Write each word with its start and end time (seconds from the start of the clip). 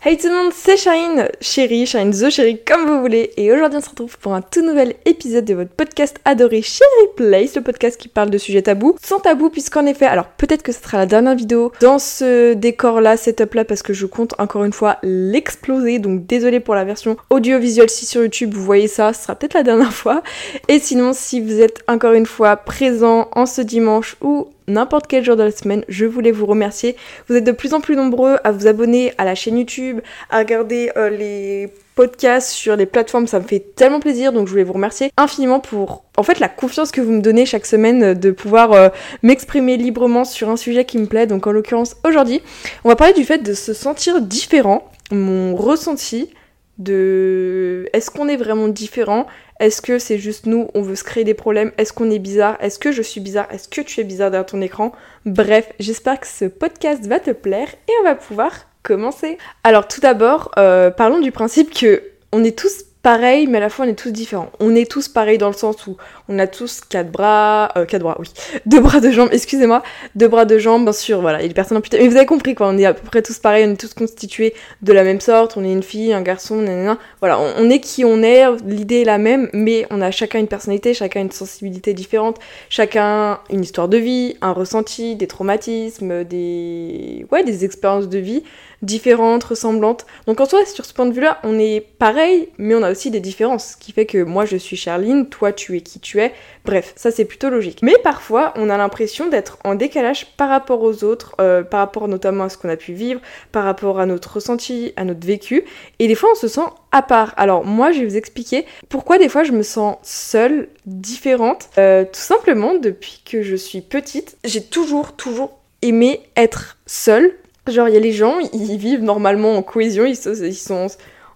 Hey 0.00 0.16
tout 0.16 0.28
le 0.28 0.34
monde, 0.34 0.52
c'est 0.54 0.76
Shine, 0.76 1.28
chérie, 1.40 1.84
Shine 1.84 2.12
The 2.12 2.30
Chérie, 2.30 2.60
comme 2.64 2.86
vous 2.86 3.00
voulez, 3.00 3.32
et 3.36 3.52
aujourd'hui 3.52 3.78
on 3.78 3.80
se 3.80 3.90
retrouve 3.90 4.16
pour 4.18 4.32
un 4.32 4.42
tout 4.42 4.62
nouvel 4.62 4.94
épisode 5.06 5.44
de 5.44 5.54
votre 5.54 5.72
podcast 5.72 6.20
adoré 6.24 6.62
Chérie 6.62 7.10
Place, 7.16 7.56
le 7.56 7.62
podcast 7.62 8.00
qui 8.00 8.06
parle 8.06 8.30
de 8.30 8.38
sujets 8.38 8.62
tabous, 8.62 8.94
sans 9.02 9.18
tabou 9.18 9.50
puisqu'en 9.50 9.86
effet, 9.86 10.06
alors 10.06 10.26
peut-être 10.26 10.62
que 10.62 10.70
ce 10.70 10.80
sera 10.80 10.98
la 10.98 11.06
dernière 11.06 11.34
vidéo 11.34 11.72
dans 11.80 11.98
ce 11.98 12.54
décor-là, 12.54 13.16
setup-là, 13.16 13.64
parce 13.64 13.82
que 13.82 13.92
je 13.92 14.06
compte 14.06 14.36
encore 14.38 14.62
une 14.62 14.72
fois 14.72 14.98
l'exploser, 15.02 15.98
donc 15.98 16.26
désolé 16.26 16.60
pour 16.60 16.76
la 16.76 16.84
version 16.84 17.16
audiovisuelle. 17.28 17.90
Si 17.90 18.06
sur 18.06 18.22
YouTube 18.22 18.54
vous 18.54 18.62
voyez 18.62 18.86
ça, 18.86 19.12
ce 19.12 19.24
sera 19.24 19.34
peut-être 19.34 19.54
la 19.54 19.64
dernière 19.64 19.92
fois, 19.92 20.22
et 20.68 20.78
sinon 20.78 21.12
si 21.12 21.40
vous 21.40 21.60
êtes 21.60 21.82
encore 21.88 22.12
une 22.12 22.26
fois 22.26 22.56
présent 22.56 23.26
en 23.32 23.46
ce 23.46 23.62
dimanche 23.62 24.14
ou 24.20 24.46
n'importe 24.68 25.06
quel 25.06 25.24
jour 25.24 25.36
de 25.36 25.42
la 25.42 25.50
semaine. 25.50 25.84
Je 25.88 26.06
voulais 26.06 26.30
vous 26.30 26.46
remercier. 26.46 26.96
Vous 27.28 27.36
êtes 27.36 27.44
de 27.44 27.52
plus 27.52 27.74
en 27.74 27.80
plus 27.80 27.96
nombreux 27.96 28.36
à 28.44 28.52
vous 28.52 28.66
abonner 28.66 29.12
à 29.18 29.24
la 29.24 29.34
chaîne 29.34 29.58
YouTube, 29.58 30.00
à 30.30 30.38
regarder 30.38 30.90
euh, 30.96 31.10
les 31.10 31.72
podcasts 31.98 32.50
sur 32.50 32.76
les 32.76 32.86
plateformes, 32.86 33.26
ça 33.26 33.40
me 33.40 33.44
fait 33.44 33.74
tellement 33.74 33.98
plaisir, 33.98 34.32
donc 34.32 34.46
je 34.46 34.52
voulais 34.52 34.62
vous 34.62 34.74
remercier 34.74 35.10
infiniment 35.16 35.58
pour 35.58 36.04
en 36.16 36.22
fait 36.22 36.38
la 36.38 36.48
confiance 36.48 36.92
que 36.92 37.00
vous 37.00 37.10
me 37.10 37.20
donnez 37.20 37.44
chaque 37.44 37.66
semaine 37.66 38.02
euh, 38.04 38.14
de 38.14 38.30
pouvoir 38.30 38.70
euh, 38.72 38.88
m'exprimer 39.24 39.76
librement 39.76 40.24
sur 40.24 40.48
un 40.48 40.56
sujet 40.56 40.84
qui 40.84 40.96
me 40.98 41.06
plaît. 41.06 41.26
Donc 41.26 41.48
en 41.48 41.50
l'occurrence 41.50 41.96
aujourd'hui, 42.04 42.40
on 42.84 42.88
va 42.88 42.94
parler 42.94 43.14
du 43.14 43.24
fait 43.24 43.38
de 43.38 43.52
se 43.52 43.72
sentir 43.72 44.20
différent, 44.22 44.88
mon 45.10 45.56
ressenti 45.56 46.30
de 46.78 47.88
est-ce 47.92 48.12
qu'on 48.12 48.28
est 48.28 48.36
vraiment 48.36 48.68
différent? 48.68 49.26
Est-ce 49.60 49.82
que 49.82 49.98
c'est 49.98 50.18
juste 50.18 50.46
nous, 50.46 50.68
on 50.74 50.82
veut 50.82 50.94
se 50.94 51.04
créer 51.04 51.24
des 51.24 51.34
problèmes? 51.34 51.72
Est-ce 51.78 51.92
qu'on 51.92 52.10
est 52.10 52.20
bizarre? 52.20 52.56
Est-ce 52.60 52.78
que 52.78 52.92
je 52.92 53.02
suis 53.02 53.20
bizarre? 53.20 53.48
Est-ce 53.50 53.68
que 53.68 53.80
tu 53.80 54.00
es 54.00 54.04
bizarre 54.04 54.30
derrière 54.30 54.46
ton 54.46 54.60
écran? 54.60 54.92
Bref, 55.26 55.72
j'espère 55.80 56.20
que 56.20 56.26
ce 56.26 56.44
podcast 56.44 57.06
va 57.06 57.18
te 57.18 57.30
plaire 57.30 57.68
et 57.68 57.92
on 58.00 58.04
va 58.04 58.14
pouvoir 58.14 58.52
commencer. 58.82 59.36
Alors 59.64 59.88
tout 59.88 60.00
d'abord, 60.00 60.52
euh, 60.58 60.90
parlons 60.90 61.20
du 61.20 61.32
principe 61.32 61.74
que 61.74 62.02
on 62.32 62.44
est 62.44 62.56
tous 62.56 62.84
mais 63.16 63.56
à 63.56 63.60
la 63.60 63.70
fois 63.70 63.86
on 63.86 63.88
est 63.88 63.94
tous 63.94 64.10
différents. 64.10 64.50
On 64.60 64.74
est 64.74 64.90
tous 64.90 65.08
pareils 65.08 65.38
dans 65.38 65.48
le 65.48 65.54
sens 65.54 65.86
où 65.86 65.96
on 66.28 66.38
a 66.38 66.46
tous 66.46 66.80
quatre 66.86 67.10
bras, 67.10 67.70
euh, 67.76 67.86
quatre 67.86 68.02
bras, 68.02 68.16
oui, 68.18 68.30
deux 68.66 68.80
bras 68.80 69.00
de 69.00 69.10
jambes, 69.10 69.30
excusez-moi, 69.32 69.82
deux 70.14 70.28
bras 70.28 70.44
de 70.44 70.58
jambes, 70.58 70.84
bien 70.84 70.92
sûr, 70.92 71.20
voilà, 71.20 71.38
il 71.38 71.42
y 71.42 71.44
a 71.46 71.48
des 71.48 71.54
personnes 71.54 71.78
amputées, 71.78 71.98
mais 71.98 72.08
vous 72.08 72.16
avez 72.16 72.26
compris 72.26 72.54
quoi, 72.54 72.68
on 72.68 72.76
est 72.76 72.84
à 72.84 72.92
peu 72.92 73.04
près 73.06 73.22
tous 73.22 73.38
pareils, 73.38 73.66
on 73.66 73.72
est 73.72 73.80
tous 73.80 73.94
constitués 73.94 74.54
de 74.82 74.92
la 74.92 75.04
même 75.04 75.20
sorte, 75.20 75.56
on 75.56 75.64
est 75.64 75.72
une 75.72 75.82
fille, 75.82 76.12
un 76.12 76.22
garçon, 76.22 76.56
nanana, 76.56 76.98
voilà, 77.20 77.38
on, 77.40 77.70
est 77.70 77.80
qui 77.80 78.04
on 78.04 78.22
est, 78.22 78.44
l'idée 78.66 79.02
est 79.02 79.04
la 79.04 79.18
même, 79.18 79.48
mais 79.52 79.86
on 79.90 80.02
a 80.02 80.10
chacun 80.10 80.38
une 80.38 80.48
personnalité, 80.48 80.92
chacun 80.92 81.22
une 81.22 81.30
sensibilité 81.30 81.94
différente, 81.94 82.38
chacun 82.68 83.40
une 83.50 83.62
histoire 83.62 83.88
de 83.88 83.96
vie, 83.96 84.36
un 84.42 84.52
ressenti, 84.52 85.16
des 85.16 85.26
traumatismes, 85.26 86.24
des, 86.24 87.26
ouais, 87.32 87.44
des 87.44 87.64
expériences 87.64 88.08
de 88.08 88.18
vie, 88.18 88.42
différentes, 88.82 89.44
ressemblantes. 89.44 90.06
Donc 90.26 90.40
en 90.40 90.46
soi, 90.46 90.64
sur 90.66 90.84
ce 90.84 90.94
point 90.94 91.06
de 91.06 91.12
vue-là, 91.12 91.38
on 91.42 91.58
est 91.58 91.80
pareil, 91.80 92.48
mais 92.58 92.74
on 92.74 92.82
a 92.82 92.90
aussi 92.90 93.10
des 93.10 93.20
différences, 93.20 93.72
ce 93.72 93.76
qui 93.76 93.92
fait 93.92 94.06
que 94.06 94.22
moi 94.22 94.44
je 94.44 94.56
suis 94.56 94.76
Charline, 94.76 95.28
toi 95.28 95.52
tu 95.52 95.76
es 95.76 95.80
qui 95.80 96.00
tu 96.00 96.20
es. 96.20 96.32
Bref, 96.64 96.92
ça 96.96 97.10
c'est 97.10 97.24
plutôt 97.24 97.50
logique. 97.50 97.80
Mais 97.82 97.94
parfois, 98.02 98.52
on 98.56 98.70
a 98.70 98.76
l'impression 98.76 99.28
d'être 99.28 99.58
en 99.64 99.74
décalage 99.74 100.26
par 100.36 100.48
rapport 100.48 100.82
aux 100.82 101.04
autres, 101.04 101.34
euh, 101.40 101.62
par 101.62 101.80
rapport 101.80 102.08
notamment 102.08 102.44
à 102.44 102.48
ce 102.48 102.58
qu'on 102.58 102.68
a 102.68 102.76
pu 102.76 102.92
vivre, 102.92 103.20
par 103.52 103.64
rapport 103.64 104.00
à 104.00 104.06
notre 104.06 104.34
ressenti, 104.34 104.92
à 104.96 105.04
notre 105.04 105.26
vécu. 105.26 105.64
Et 105.98 106.08
des 106.08 106.14
fois, 106.14 106.30
on 106.32 106.36
se 106.36 106.48
sent 106.48 106.66
à 106.92 107.02
part. 107.02 107.34
Alors 107.36 107.64
moi, 107.64 107.92
je 107.92 108.00
vais 108.00 108.06
vous 108.06 108.16
expliquer 108.16 108.64
pourquoi 108.88 109.18
des 109.18 109.28
fois 109.28 109.44
je 109.44 109.52
me 109.52 109.62
sens 109.62 109.96
seule, 110.02 110.68
différente. 110.86 111.68
Euh, 111.78 112.04
tout 112.04 112.20
simplement, 112.20 112.74
depuis 112.74 113.22
que 113.24 113.42
je 113.42 113.56
suis 113.56 113.80
petite, 113.80 114.36
j'ai 114.44 114.62
toujours, 114.62 115.12
toujours 115.16 115.58
aimé 115.82 116.22
être 116.36 116.78
seule 116.86 117.34
Genre, 117.70 117.88
il 117.88 117.94
y 117.94 117.96
a 117.96 118.00
les 118.00 118.12
gens, 118.12 118.38
ils 118.52 118.76
vivent 118.76 119.02
normalement 119.02 119.56
en 119.56 119.62
cohésion, 119.62 120.04
ils, 120.04 120.16
sont 120.16 120.86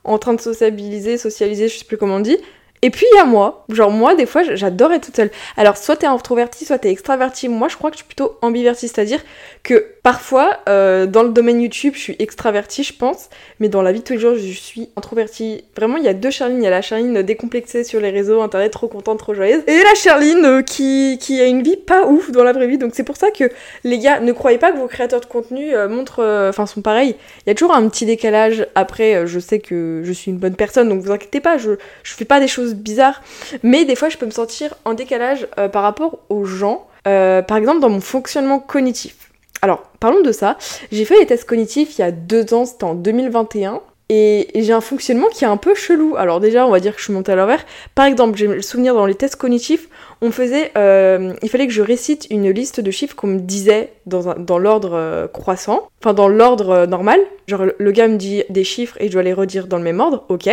en 0.05 0.19
train 0.19 0.35
de 0.35 0.41
sociabiliser, 0.41 1.19
socialiser, 1.19 1.69
je 1.69 1.79
sais 1.79 1.85
plus 1.85 1.97
comment 1.97 2.17
on 2.17 2.21
dit. 2.21 2.39
Et 2.85 2.91
puis 2.91 3.07
il 3.13 3.17
y 3.17 3.21
a 3.21 3.25
moi, 3.25 3.65
genre 3.69 3.93
moi 3.93 4.17
des 4.17 4.27
fois 4.27 4.43
j'adore 4.43 4.93
être 4.93 5.05
toute 5.05 5.15
seule. 5.15 5.31
Alors 5.57 5.77
soit 5.77 5.95
t'es 5.95 6.07
introverti, 6.07 6.65
soit 6.65 6.79
t'es 6.79 6.91
extraverti. 6.91 7.49
Moi 7.49 7.69
je 7.69 7.77
crois 7.77 7.91
que 7.91 7.97
je 7.97 7.99
suis 7.99 8.07
plutôt 8.09 8.37
ambiverti, 8.43 8.89
c'est-à-dire 8.89 9.21
que 9.63 9.87
parfois 10.03 10.59
euh, 10.69 11.07
dans 11.07 11.23
le 11.23 11.29
domaine 11.29 11.63
YouTube 11.63 11.93
je 11.95 12.01
suis 12.01 12.17
extraverti 12.19 12.83
je 12.83 12.93
pense, 12.93 13.31
mais 13.61 13.69
dans 13.69 13.83
la 13.83 13.93
vie 13.93 14.01
de 14.01 14.05
tous 14.05 14.15
les 14.15 14.19
jours 14.19 14.35
je 14.35 14.51
suis 14.51 14.89
introverti. 14.97 15.63
Vraiment 15.77 15.97
il 15.97 16.03
y 16.03 16.09
a 16.09 16.13
deux 16.13 16.33
Charline, 16.33 16.59
il 16.59 16.65
y 16.65 16.67
a 16.67 16.71
la 16.71 16.83
Charline 16.83 17.23
décomplexée 17.23 17.85
sur 17.85 18.01
les 18.01 18.11
réseaux 18.11 18.43
internet, 18.43 18.73
trop 18.73 18.89
contente, 18.89 19.21
trop 19.21 19.33
joyeuse, 19.33 19.63
et 19.69 19.81
la 19.85 19.95
Charline 19.95 20.45
euh, 20.45 20.63
qui, 20.63 21.19
qui 21.21 21.41
a 21.41 21.47
une 21.47 21.63
vie 21.63 21.77
pas 21.77 22.07
ouf 22.09 22.33
dans 22.33 22.43
la 22.43 22.53
vraie 22.53 22.67
vie. 22.67 22.79
Donc 22.79 22.95
c'est 22.97 23.05
pour 23.05 23.17
ça 23.17 23.31
que 23.31 23.45
les 23.85 24.01
gars 24.01 24.19
ne 24.19 24.33
croyez 24.33 24.59
pas 24.59 24.73
que 24.73 24.79
vos 24.79 24.89
créateurs 24.89 25.21
de 25.21 25.27
contenu 25.27 25.73
euh, 25.73 25.89
montrent, 25.89 26.49
enfin 26.49 26.67
sont 26.67 26.83
pareils. 26.83 27.15
Il 27.47 27.51
y 27.51 27.53
a 27.53 27.55
toujours 27.55 27.77
un 27.77 27.89
petit 27.89 28.07
décalage. 28.07 28.67
Après 28.75 29.25
je 29.29 29.39
sais 29.39 29.61
que 29.61 30.03
je 30.03 30.13
suis 30.13 30.33
une 30.33 30.39
bonne 30.39 30.57
personne 30.57 30.89
donc 30.89 31.01
vous 31.01 31.13
inquiétez 31.13 31.39
pas, 31.39 31.59
je, 31.59 31.71
je 32.03 32.15
fais 32.15 32.25
pas 32.25 32.41
des 32.41 32.49
choses 32.49 32.72
bizarre, 32.75 33.23
mais 33.63 33.85
des 33.85 33.97
fois 33.97 34.09
je 34.09 34.17
peux 34.17 34.27
me 34.27 34.31
sentir 34.31 34.75
en 34.85 34.95
décalage 34.95 35.47
euh, 35.59 35.69
par 35.69 35.83
rapport 35.83 36.19
aux 36.29 36.45
gens, 36.45 36.87
euh, 37.07 37.43
par 37.43 37.57
exemple 37.57 37.81
dans 37.81 37.91
mon 37.91 38.01
fonctionnement 38.01 38.59
cognitif. 38.59 39.17
Alors, 39.65 39.85
parlons 40.01 40.23
de 40.23 40.33
ça. 40.33 40.59
J'ai 40.91 41.05
fait 41.05 41.19
les 41.19 41.27
tests 41.27 41.45
cognitifs 41.45 41.97
il 41.97 42.01
y 42.01 42.05
a 42.05 42.11
deux 42.11 42.53
ans, 42.53 42.65
c'était 42.65 42.85
en 42.85 42.95
2021. 42.95 43.81
Et 44.09 44.49
j'ai 44.57 44.75
un 44.75 44.83
fonctionnement 44.83 45.29
qui 45.29 45.45
est 45.45 45.47
un 45.47 45.57
peu 45.57 45.75
chelou. 45.75 46.17
Alors 46.19 46.39
déjà, 46.39 46.67
on 46.67 46.71
va 46.71 46.81
dire 46.81 46.93
que 46.93 46.99
je 46.99 47.05
suis 47.05 47.15
montée 47.15 47.33
à 47.33 47.37
l'envers. 47.37 47.65
Par 47.95 48.05
exemple, 48.05 48.37
j'ai 48.37 48.47
le 48.47 48.61
souvenir 48.61 48.93
dans 48.95 49.07
les 49.07 49.15
tests 49.15 49.37
cognitifs, 49.37 49.89
on 50.21 50.31
faisait, 50.31 50.71
euh, 50.77 51.33
il 51.43 51.49
fallait 51.49 51.67
que 51.67 51.73
je 51.73 51.81
récite 51.81 52.27
une 52.29 52.51
liste 52.51 52.81
de 52.81 52.91
chiffres 52.91 53.17
qu'on 53.17 53.29
me 53.29 53.39
disait 53.39 53.93
dans, 54.05 54.35
dans 54.35 54.59
l'ordre 54.59 55.31
croissant, 55.33 55.89
enfin 56.03 56.13
dans 56.13 56.29
l'ordre 56.29 56.85
normal. 56.85 57.21
Genre 57.47 57.63
le 57.79 57.91
gars 57.93 58.09
me 58.09 58.17
dit 58.17 58.43
des 58.51 58.65
chiffres 58.65 58.97
et 59.01 59.07
je 59.07 59.13
dois 59.13 59.23
les 59.23 59.33
redire 59.33 59.67
dans 59.67 59.79
le 59.79 59.85
même 59.85 60.01
ordre, 60.01 60.25
ok. 60.29 60.51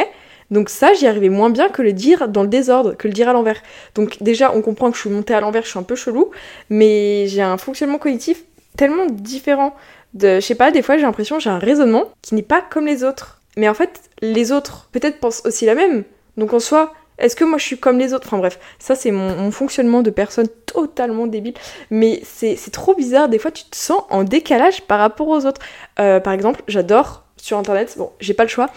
Donc 0.52 0.70
ça, 0.70 0.94
j'y 0.94 1.08
arrivais 1.08 1.30
moins 1.30 1.50
bien 1.50 1.70
que 1.70 1.82
le 1.82 1.94
dire 1.94 2.28
dans 2.28 2.44
le 2.44 2.50
désordre, 2.50 2.96
que 2.96 3.08
le 3.08 3.14
dire 3.14 3.30
à 3.30 3.34
l'envers. 3.34 3.62
Donc 3.96 4.22
déjà, 4.22 4.52
on 4.54 4.62
comprend 4.62 4.90
que 4.90 4.96
je 4.96 5.02
suis 5.02 5.10
montée 5.10 5.34
à 5.34 5.42
l'envers, 5.42 5.64
je 5.64 5.70
suis 5.70 5.80
un 5.80 5.84
peu 5.84 5.96
chelou, 5.96 6.32
mais 6.70 7.28
j'ai 7.28 7.42
un 7.42 7.58
fonctionnement 7.58 7.98
cognitif 7.98 8.44
tellement 8.78 9.06
différent. 9.08 9.76
De, 10.14 10.36
je 10.36 10.40
sais 10.40 10.56
pas, 10.56 10.72
des 10.72 10.82
fois 10.82 10.98
j'ai 10.98 11.04
l'impression 11.04 11.38
j'ai 11.38 11.52
un 11.52 11.60
raisonnement 11.60 12.06
qui 12.24 12.34
n'est 12.34 12.42
pas 12.42 12.62
comme 12.62 12.88
les 12.88 13.04
autres. 13.04 13.42
Mais 13.58 13.70
en 13.70 13.74
fait, 13.74 14.02
les 14.22 14.52
autres 14.52 14.90
peut-être 14.92 15.20
pensent 15.20 15.44
aussi 15.46 15.66
la 15.66 15.76
même. 15.76 16.04
Donc 16.38 16.54
en 16.54 16.60
soi, 16.60 16.94
est-ce 17.20 17.36
que 17.36 17.44
moi 17.44 17.58
je 17.58 17.66
suis 17.66 17.78
comme 17.78 18.00
les 18.00 18.14
autres? 18.14 18.28
Enfin 18.28 18.38
bref, 18.38 18.60
ça 18.80 18.96
c'est 18.96 19.12
mon, 19.12 19.52
fonctionnement 19.52 20.02
de 20.02 20.10
personne 20.10 20.48
totalement 20.66 21.28
débile. 21.28 21.54
Mais 21.92 22.22
c'est 22.24 22.72
trop 22.72 22.96
bizarre, 22.96 23.30
des 23.30 23.38
fois 23.38 23.52
tu 23.52 23.66
te 23.66 23.76
sens 23.76 24.02
en 24.10 24.24
décalage 24.24 24.82
par 24.84 25.00
rapport 25.00 25.28
aux 25.28 25.46
autres. 25.46 25.62
Euh, 26.00 26.20
par 26.20 26.34
exemple, 26.34 26.64
j'adore 26.68 27.26
sur 27.38 27.58
internet, 27.58 27.96
bon, 27.98 28.12
j'ai 28.20 28.34
pas 28.34 28.44
le 28.44 28.50
choix, 28.50 28.70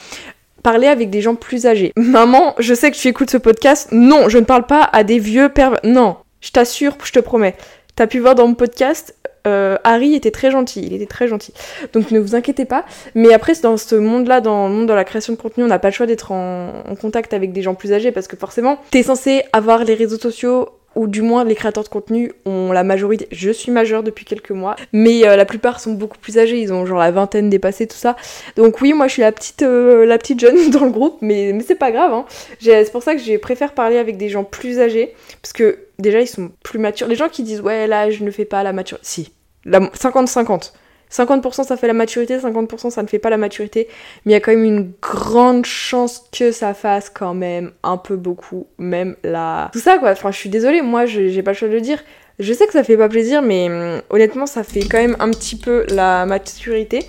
parler 0.63 0.87
avec 0.87 1.11
des 1.11 1.21
gens 1.21 1.35
plus 1.35 1.67
âgés. 1.67 1.93
Maman, 1.97 2.55
je 2.59 2.75
sais 2.75 2.91
que 2.91 2.97
tu 2.97 3.09
écoutes 3.09 3.31
ce 3.31 3.37
podcast. 3.37 3.89
Non, 3.93 4.29
je 4.29 4.39
ne 4.39 4.45
parle 4.45 4.67
pas 4.67 4.89
à 4.93 5.05
des 5.05 5.19
vieux 5.19 5.49
pervers. 5.49 5.81
Non, 5.85 6.17
je 6.41 6.51
t'assure, 6.51 6.97
je 7.05 7.13
te 7.13 7.21
promets. 7.21 7.57
T'as 7.97 8.07
pu 8.07 8.21
voir 8.21 8.35
dans 8.35 8.47
mon 8.47 8.55
podcast, 8.55 9.15
euh, 9.47 9.77
Harry 9.85 10.15
était 10.15 10.31
très 10.31 10.51
gentil, 10.51 10.83
il 10.87 10.93
était 10.93 11.07
très 11.07 11.29
gentil. 11.29 11.53
Donc 11.93 12.11
ne 12.11 12.19
vous 12.19 12.35
inquiétez 12.35 12.65
pas. 12.65 12.85
Mais 13.15 13.33
après, 13.33 13.55
dans 13.63 13.77
ce 13.77 13.95
monde-là, 13.95 14.41
dans 14.41 14.69
le 14.69 14.75
monde 14.75 14.89
de 14.89 14.93
la 14.93 15.05
création 15.05 15.33
de 15.33 15.39
contenu, 15.39 15.65
on 15.65 15.69
n'a 15.69 15.79
pas 15.79 15.89
le 15.89 15.95
choix 15.95 16.07
d'être 16.07 16.33
en, 16.33 16.85
en, 16.89 16.95
contact 16.95 17.35
avec 17.35 17.53
des 17.53 17.63
gens 17.63 17.75
plus 17.75 17.93
âgés 17.93 18.13
parce 18.13 18.29
que 18.29 18.37
forcément, 18.37 18.79
t'es 18.91 19.03
censé 19.03 19.43
avoir 19.53 19.85
les 19.85 19.95
réseaux 19.95 20.19
sociaux 20.19 20.69
ou 20.95 21.07
du 21.07 21.23
moins 21.23 21.45
les 21.45 21.55
créateurs 21.55 21.85
de 21.85 21.89
contenu 21.89 22.33
ont 22.45 22.73
la 22.73 22.85
majorité. 22.85 23.29
Je 23.31 23.51
suis 23.51 23.73
majeure 23.73 24.03
depuis 24.03 24.25
quelques 24.25 24.51
mois, 24.51 24.77
mais 24.93 25.27
euh, 25.27 25.37
la 25.37 25.45
plupart 25.45 25.81
sont 25.81 25.93
beaucoup 25.93 26.19
plus 26.19 26.39
âgés, 26.39 26.61
ils 26.61 26.73
ont 26.73 26.87
genre 26.87 26.99
la 26.99 27.11
vingtaine 27.11 27.51
dépassé 27.51 27.87
tout 27.87 27.97
ça. 27.97 28.17
Donc 28.57 28.81
oui, 28.81 28.93
moi 28.93 29.09
je 29.09 29.15
suis 29.15 29.23
la 29.23 29.33
petite, 29.33 29.63
euh, 29.63 30.07
jeune 30.39 30.71
dans 30.71 30.85
le 30.85 30.91
groupe, 30.91 31.19
mais, 31.21 31.59
c'est 31.61 31.75
pas 31.75 31.91
grave. 31.91 32.13
Hein. 32.13 32.25
C'est 32.61 32.93
pour 32.93 33.03
ça 33.03 33.15
que 33.15 33.21
j'ai 33.21 33.39
préfère 33.39 33.73
parler 33.75 33.99
avec 33.99 34.17
des 34.17 34.29
gens 34.29 34.45
plus 34.45 34.81
âgés, 34.81 35.15
parce 35.41 35.53
que 35.53 35.79
déjà 35.99 36.21
ils 36.21 36.27
sont 36.27 36.51
plus 36.63 36.79
matures. 36.79 37.09
Les 37.09 37.17
gens 37.17 37.29
qui 37.29 37.43
disent 37.43 37.61
ouais 37.61 37.87
là 37.87 38.11
je 38.11 38.25
ne 38.25 38.31
fais 38.31 38.45
pas 38.45 38.63
la 38.63 38.73
maturité, 38.73 39.07
si, 39.07 39.33
50-50. 39.67 40.73
50% 41.13 41.65
ça 41.65 41.77
fait 41.77 41.87
la 41.87 41.93
maturité, 41.93 42.39
50% 42.39 42.91
ça 42.91 43.03
ne 43.03 43.09
fait 43.09 43.19
pas 43.19 43.31
la 43.31 43.37
maturité, 43.37 43.89
mais 44.25 44.33
il 44.33 44.35
y 44.35 44.37
a 44.37 44.41
quand 44.41 44.53
même 44.53 44.65
une 44.65 44.93
grande 45.01 45.67
chance 45.67 46.25
que 46.37 46.53
ça 46.53 46.75
fasse 46.75 47.11
quand 47.11 47.35
même 47.35 47.73
un 47.83 47.99
peu 47.99 48.17
beaucoup, 48.17 48.67
même 48.79 49.17
la... 49.23 49.71
Tout 49.73 49.79
ça 49.79 49.99
quoi, 49.99 50.13
enfin 50.13 50.31
je 50.31 50.39
suis 50.39 50.51
désolée, 50.51 50.83
moi 50.83 51.07
j'ai 51.07 51.43
pas 51.43 51.53
le 51.53 51.57
choix 51.57 51.69
de 51.69 51.75
le 51.75 51.81
dire, 51.81 52.03
je 52.39 52.53
sais 52.53 52.67
que 52.67 52.73
ça 52.73 52.83
fait 52.83 52.97
pas 52.97 53.09
plaisir, 53.09 53.43
mais 53.43 53.69
hum, 53.69 54.01
honnêtement 54.11 54.47
ça 54.47 54.65
fait 54.65 54.85
quand 54.89 54.99
même 54.99 55.17
un 55.21 55.31
petit 55.31 55.57
peu 55.57 55.85
la 55.89 56.27
maturité. 56.27 57.07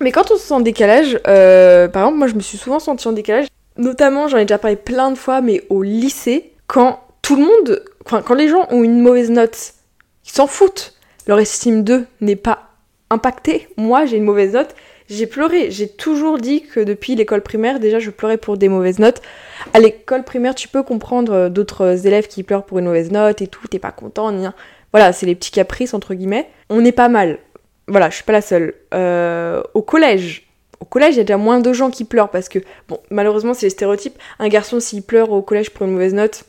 Mais 0.00 0.10
quand 0.10 0.32
on 0.32 0.36
se 0.36 0.42
sent 0.42 0.54
en 0.54 0.60
décalage, 0.60 1.18
euh, 1.28 1.86
par 1.88 2.02
exemple 2.02 2.18
moi 2.18 2.26
je 2.26 2.34
me 2.34 2.40
suis 2.40 2.58
souvent 2.58 2.80
sentie 2.80 3.06
en 3.06 3.12
décalage, 3.12 3.46
notamment 3.76 4.26
j'en 4.26 4.38
ai 4.38 4.44
déjà 4.44 4.58
parlé 4.58 4.76
plein 4.76 5.10
de 5.10 5.16
fois, 5.16 5.40
mais 5.40 5.62
au 5.70 5.82
lycée, 5.82 6.52
quand 6.66 7.00
tout 7.22 7.36
le 7.36 7.42
monde, 7.42 7.84
quand 8.04 8.34
les 8.34 8.48
gens 8.48 8.66
ont 8.70 8.82
une 8.82 9.00
mauvaise 9.00 9.30
note, 9.30 9.74
ils 10.26 10.32
s'en 10.32 10.48
foutent, 10.48 10.94
leur 11.28 11.38
estime 11.38 11.84
d'eux 11.84 12.06
n'est 12.20 12.36
pas 12.36 12.71
impacté. 13.12 13.68
Moi, 13.76 14.06
j'ai 14.06 14.16
une 14.16 14.24
mauvaise 14.24 14.54
note. 14.54 14.74
J'ai 15.08 15.26
pleuré. 15.26 15.70
J'ai 15.70 15.88
toujours 15.88 16.38
dit 16.38 16.62
que 16.62 16.80
depuis 16.80 17.14
l'école 17.14 17.42
primaire, 17.42 17.80
déjà, 17.80 17.98
je 17.98 18.10
pleurais 18.10 18.38
pour 18.38 18.56
des 18.56 18.68
mauvaises 18.68 18.98
notes. 18.98 19.20
À 19.74 19.80
l'école 19.80 20.24
primaire, 20.24 20.54
tu 20.54 20.68
peux 20.68 20.82
comprendre 20.82 21.32
euh, 21.32 21.48
d'autres 21.48 22.06
élèves 22.06 22.28
qui 22.28 22.42
pleurent 22.42 22.64
pour 22.64 22.78
une 22.78 22.86
mauvaise 22.86 23.10
note 23.10 23.42
et 23.42 23.46
tout, 23.46 23.66
t'es 23.68 23.78
pas 23.78 23.92
content, 23.92 24.32
ni 24.32 24.46
Voilà, 24.92 25.12
c'est 25.12 25.26
les 25.26 25.34
petits 25.34 25.50
caprices, 25.50 25.94
entre 25.94 26.14
guillemets. 26.14 26.48
On 26.70 26.84
est 26.84 26.92
pas 26.92 27.08
mal. 27.08 27.38
Voilà, 27.88 28.10
je 28.10 28.16
suis 28.16 28.24
pas 28.24 28.32
la 28.32 28.42
seule. 28.42 28.74
Euh, 28.94 29.62
au 29.74 29.82
collège, 29.82 30.46
au 30.80 30.84
collège, 30.84 31.14
il 31.14 31.18
y 31.18 31.20
a 31.20 31.24
déjà 31.24 31.36
moins 31.36 31.60
de 31.60 31.72
gens 31.72 31.90
qui 31.90 32.04
pleurent 32.04 32.30
parce 32.30 32.48
que, 32.48 32.58
bon, 32.88 32.98
malheureusement, 33.10 33.54
c'est 33.54 33.66
les 33.66 33.70
stéréotypes. 33.70 34.18
Un 34.38 34.48
garçon, 34.48 34.80
s'il 34.80 35.02
pleure 35.02 35.30
au 35.30 35.42
collège 35.42 35.70
pour 35.70 35.86
une 35.86 35.92
mauvaise 35.92 36.14
note, 36.14 36.44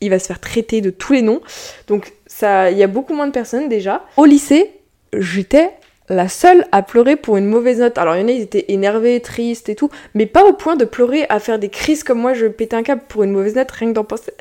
il 0.00 0.10
va 0.10 0.18
se 0.18 0.26
faire 0.26 0.40
traiter 0.40 0.80
de 0.80 0.90
tous 0.90 1.12
les 1.12 1.22
noms. 1.22 1.40
Donc, 1.86 2.12
ça, 2.26 2.70
il 2.70 2.78
y 2.78 2.82
a 2.82 2.86
beaucoup 2.86 3.14
moins 3.14 3.26
de 3.26 3.32
personnes 3.32 3.68
déjà. 3.68 4.04
Au 4.16 4.24
lycée, 4.24 4.70
j'étais 5.12 5.70
la 6.12 6.28
seule 6.28 6.66
à 6.72 6.82
pleurer 6.82 7.16
pour 7.16 7.36
une 7.36 7.46
mauvaise 7.46 7.80
note. 7.80 7.98
Alors, 7.98 8.16
il 8.16 8.20
y 8.20 8.24
en 8.24 8.28
a, 8.28 8.32
ils 8.32 8.42
étaient 8.42 8.66
énervés, 8.68 9.20
tristes 9.20 9.68
et 9.68 9.74
tout, 9.74 9.90
mais 10.14 10.26
pas 10.26 10.44
au 10.44 10.52
point 10.52 10.76
de 10.76 10.84
pleurer 10.84 11.24
à 11.28 11.40
faire 11.40 11.58
des 11.58 11.68
crises 11.68 12.04
comme 12.04 12.18
moi, 12.18 12.34
je 12.34 12.46
pétais 12.46 12.76
un 12.76 12.82
câble 12.82 13.02
pour 13.08 13.22
une 13.22 13.32
mauvaise 13.32 13.56
note, 13.56 13.70
rien 13.70 13.88
que 13.88 13.94
d'en 13.94 14.04
penser, 14.04 14.32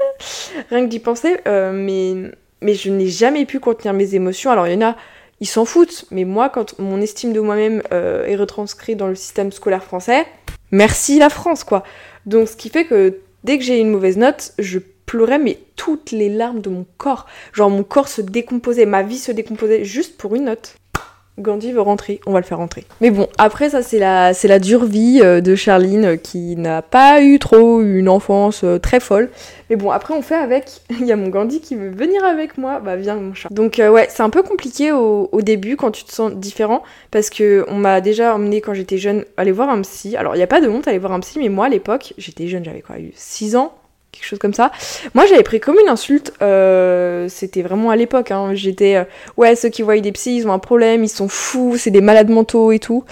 d'y 0.71 0.99
penser. 0.99 1.37
Euh, 1.47 1.71
mais, 1.73 2.31
mais 2.61 2.73
je 2.73 2.89
n'ai 2.91 3.07
jamais 3.07 3.45
pu 3.45 3.59
contenir 3.59 3.93
mes 3.93 4.15
émotions. 4.15 4.51
Alors, 4.51 4.67
il 4.67 4.73
y 4.73 4.77
en 4.77 4.89
a, 4.89 4.95
ils 5.39 5.47
s'en 5.47 5.65
foutent, 5.65 6.05
mais 6.11 6.25
moi, 6.25 6.49
quand 6.49 6.77
mon 6.79 7.01
estime 7.01 7.33
de 7.33 7.39
moi-même 7.39 7.81
euh, 7.93 8.25
est 8.25 8.35
retranscrite 8.35 8.97
dans 8.97 9.07
le 9.07 9.15
système 9.15 9.51
scolaire 9.51 9.83
français, 9.83 10.25
merci 10.71 11.19
la 11.19 11.29
France, 11.29 11.63
quoi. 11.63 11.83
Donc, 12.25 12.47
ce 12.49 12.55
qui 12.55 12.69
fait 12.69 12.85
que 12.85 13.17
dès 13.43 13.57
que 13.57 13.63
j'ai 13.63 13.79
une 13.79 13.89
mauvaise 13.89 14.17
note, 14.17 14.53
je 14.59 14.79
pleurais, 15.05 15.39
mais 15.39 15.57
toutes 15.75 16.11
les 16.11 16.29
larmes 16.29 16.61
de 16.61 16.69
mon 16.69 16.85
corps. 16.97 17.25
Genre, 17.53 17.69
mon 17.69 17.83
corps 17.83 18.07
se 18.07 18.21
décomposait, 18.21 18.85
ma 18.85 19.03
vie 19.03 19.17
se 19.17 19.31
décomposait 19.31 19.83
juste 19.83 20.17
pour 20.17 20.35
une 20.35 20.45
note. 20.45 20.75
Gandhi 21.39 21.71
veut 21.71 21.81
rentrer, 21.81 22.19
on 22.25 22.33
va 22.33 22.39
le 22.39 22.45
faire 22.45 22.57
rentrer. 22.57 22.83
Mais 22.99 23.09
bon, 23.09 23.27
après 23.37 23.69
ça 23.69 23.81
c'est 23.81 23.99
la, 23.99 24.31
la 24.43 24.59
dure 24.59 24.85
vie 24.85 25.21
euh, 25.23 25.41
de 25.41 25.55
Charline 25.55 26.05
euh, 26.05 26.15
qui 26.17 26.55
n'a 26.57 26.81
pas 26.81 27.21
eu 27.21 27.39
trop 27.39 27.81
une 27.81 28.09
enfance 28.09 28.63
euh, 28.63 28.79
très 28.79 28.99
folle. 28.99 29.29
Mais 29.69 29.77
bon, 29.77 29.91
après 29.91 30.13
on 30.13 30.21
fait 30.21 30.35
avec. 30.35 30.81
Il 30.99 31.05
y 31.05 31.11
a 31.11 31.15
mon 31.15 31.29
Gandhi 31.29 31.61
qui 31.61 31.75
veut 31.75 31.89
venir 31.89 32.23
avec 32.25 32.57
moi. 32.57 32.79
Bah 32.79 32.97
viens 32.97 33.15
mon 33.15 33.33
chat. 33.33 33.49
Donc 33.51 33.79
ouais, 33.79 34.07
c'est 34.09 34.23
un 34.23 34.29
peu 34.29 34.43
compliqué 34.43 34.91
au, 34.91 35.29
début 35.41 35.75
quand 35.75 35.89
tu 35.89 36.03
te 36.03 36.11
sens 36.11 36.33
différent 36.33 36.83
parce 37.09 37.31
que 37.31 37.65
on 37.67 37.75
m'a 37.75 37.99
déjà 37.99 38.35
emmené 38.35 38.61
quand 38.61 38.75
j'étais 38.75 38.97
jeune 38.97 39.25
aller 39.37 39.51
voir 39.51 39.69
un 39.69 39.81
psy. 39.81 40.15
Alors 40.17 40.35
il 40.35 40.37
n'y 40.37 40.43
a 40.43 40.47
pas 40.47 40.61
de 40.61 40.67
honte 40.67 40.87
aller 40.87 40.99
voir 40.99 41.13
un 41.13 41.19
psy, 41.21 41.39
mais 41.39 41.49
moi 41.49 41.65
à 41.65 41.69
l'époque 41.69 42.13
j'étais 42.17 42.47
jeune, 42.47 42.63
j'avais 42.63 42.81
quoi, 42.81 42.99
eu 42.99 43.11
6 43.15 43.55
ans 43.55 43.73
quelque 44.11 44.25
chose 44.25 44.39
comme 44.39 44.53
ça. 44.53 44.71
Moi, 45.13 45.25
j'avais 45.25 45.43
pris 45.43 45.59
comme 45.59 45.77
une 45.81 45.89
insulte. 45.89 46.33
Euh, 46.41 47.27
c'était 47.29 47.61
vraiment 47.61 47.89
à 47.89 47.95
l'époque. 47.95 48.31
Hein. 48.31 48.53
J'étais, 48.53 48.97
euh, 48.97 49.03
ouais, 49.37 49.55
ceux 49.55 49.69
qui 49.69 49.81
voient 49.81 49.99
des 49.99 50.11
psys, 50.11 50.37
ils 50.37 50.47
ont 50.47 50.53
un 50.53 50.59
problème, 50.59 51.03
ils 51.03 51.09
sont 51.09 51.27
fous, 51.27 51.77
c'est 51.77 51.91
des 51.91 52.01
malades 52.01 52.29
mentaux 52.29 52.71
et 52.71 52.79
tout. 52.79 53.03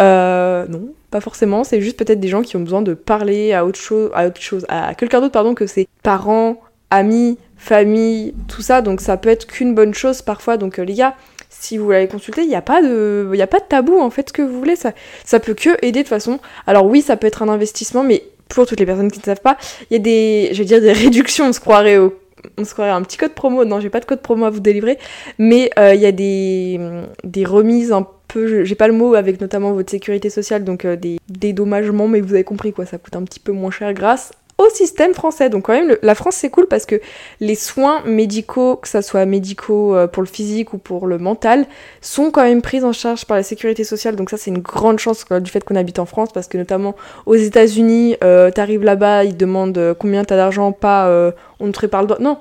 Euh, 0.00 0.66
non, 0.68 0.88
pas 1.10 1.20
forcément. 1.20 1.64
C'est 1.64 1.80
juste 1.80 1.98
peut-être 1.98 2.20
des 2.20 2.28
gens 2.28 2.42
qui 2.42 2.56
ont 2.56 2.60
besoin 2.60 2.82
de 2.82 2.94
parler 2.94 3.52
à 3.52 3.64
autre 3.64 3.78
chose, 3.78 4.10
à 4.14 4.26
autre 4.26 4.40
chose, 4.40 4.64
à 4.68 4.94
quelqu'un 4.94 5.20
d'autre, 5.20 5.32
pardon, 5.32 5.54
que 5.54 5.66
ses 5.66 5.88
parents, 6.02 6.60
amis, 6.90 7.38
famille, 7.56 8.34
tout 8.48 8.62
ça. 8.62 8.82
Donc 8.82 9.00
ça 9.00 9.16
peut 9.16 9.30
être 9.30 9.46
qu'une 9.46 9.74
bonne 9.74 9.94
chose 9.94 10.22
parfois. 10.22 10.56
Donc 10.56 10.78
les 10.78 10.94
gars, 10.94 11.14
si 11.48 11.78
vous 11.78 11.84
voulez 11.84 12.08
consulter, 12.08 12.42
il 12.42 12.48
n'y 12.48 12.56
a 12.56 12.62
pas 12.62 12.82
de, 12.82 13.30
il 13.32 13.40
a 13.40 13.46
pas 13.46 13.60
de 13.60 13.64
tabou 13.64 14.00
en 14.00 14.10
fait. 14.10 14.28
Ce 14.28 14.32
que 14.32 14.42
vous 14.42 14.58
voulez, 14.58 14.76
ça, 14.76 14.92
ça 15.24 15.38
peut 15.38 15.54
que 15.54 15.70
aider 15.84 16.02
de 16.02 16.08
façon. 16.08 16.40
Alors 16.66 16.86
oui, 16.86 17.02
ça 17.02 17.16
peut 17.16 17.26
être 17.26 17.42
un 17.42 17.48
investissement, 17.48 18.02
mais 18.02 18.24
pour 18.54 18.66
toutes 18.66 18.80
les 18.80 18.86
personnes 18.86 19.10
qui 19.10 19.18
ne 19.18 19.24
savent 19.24 19.40
pas, 19.40 19.56
il 19.90 19.94
y 19.94 19.96
a 19.96 19.98
des, 19.98 20.50
je 20.52 20.58
vais 20.58 20.64
dire 20.64 20.80
des 20.80 20.92
réductions, 21.04 21.46
on 21.46 21.52
se 21.52 21.60
croirait 21.60 21.98
au 21.98 22.14
on 22.58 22.64
se 22.64 22.72
croirait 22.72 22.90
un 22.90 23.02
petit 23.02 23.18
code 23.18 23.34
promo, 23.34 23.64
non 23.64 23.78
j'ai 23.78 23.88
pas 23.88 24.00
de 24.00 24.04
code 24.04 24.20
promo 24.20 24.46
à 24.46 24.50
vous 24.50 24.58
délivrer, 24.58 24.98
mais 25.38 25.70
euh, 25.78 25.94
il 25.94 26.00
y 26.00 26.06
a 26.06 26.12
des, 26.12 26.80
des 27.22 27.44
remises 27.44 27.92
un 27.92 28.04
peu, 28.26 28.64
j'ai 28.64 28.74
pas 28.74 28.88
le 28.88 28.94
mot, 28.94 29.14
avec 29.14 29.40
notamment 29.40 29.72
votre 29.72 29.90
sécurité 29.90 30.28
sociale, 30.28 30.64
donc 30.64 30.84
euh, 30.84 30.96
des 30.96 31.18
dédommagements, 31.28 32.08
mais 32.08 32.20
vous 32.20 32.34
avez 32.34 32.42
compris 32.42 32.72
quoi, 32.72 32.84
ça 32.84 32.98
coûte 32.98 33.14
un 33.14 33.22
petit 33.22 33.38
peu 33.38 33.52
moins 33.52 33.70
cher 33.70 33.92
grâce 33.94 34.32
au 34.62 34.70
système 34.70 35.14
français. 35.14 35.48
Donc 35.48 35.64
quand 35.66 35.72
même, 35.72 35.96
la 36.02 36.14
France 36.14 36.36
c'est 36.36 36.50
cool 36.50 36.66
parce 36.66 36.86
que 36.86 37.00
les 37.40 37.54
soins 37.54 38.02
médicaux, 38.04 38.76
que 38.76 38.88
ça 38.88 39.02
soit 39.02 39.24
médicaux 39.26 39.94
euh, 39.94 40.06
pour 40.06 40.22
le 40.22 40.28
physique 40.28 40.72
ou 40.72 40.78
pour 40.78 41.06
le 41.06 41.18
mental, 41.18 41.66
sont 42.00 42.30
quand 42.30 42.42
même 42.42 42.62
pris 42.62 42.82
en 42.84 42.92
charge 42.92 43.24
par 43.24 43.36
la 43.36 43.42
sécurité 43.42 43.84
sociale. 43.84 44.16
Donc 44.16 44.30
ça 44.30 44.36
c'est 44.36 44.50
une 44.50 44.60
grande 44.60 44.98
chance 44.98 45.24
du 45.28 45.50
fait 45.50 45.64
qu'on 45.64 45.76
habite 45.76 45.98
en 45.98 46.06
France 46.06 46.30
parce 46.32 46.48
que 46.48 46.58
notamment 46.58 46.94
aux 47.26 47.34
États-Unis, 47.34 48.16
euh, 48.22 48.50
t'arrives 48.50 48.84
là-bas, 48.84 49.24
ils 49.24 49.32
te 49.32 49.38
demandent 49.38 49.78
euh, 49.78 49.94
combien 49.94 50.24
t'as 50.24 50.36
d'argent, 50.36 50.72
pas 50.72 51.32
on 51.60 51.66
te 51.66 51.72
prépare 51.72 52.02
le 52.02 52.08
doigt. 52.08 52.18
Non, 52.20 52.38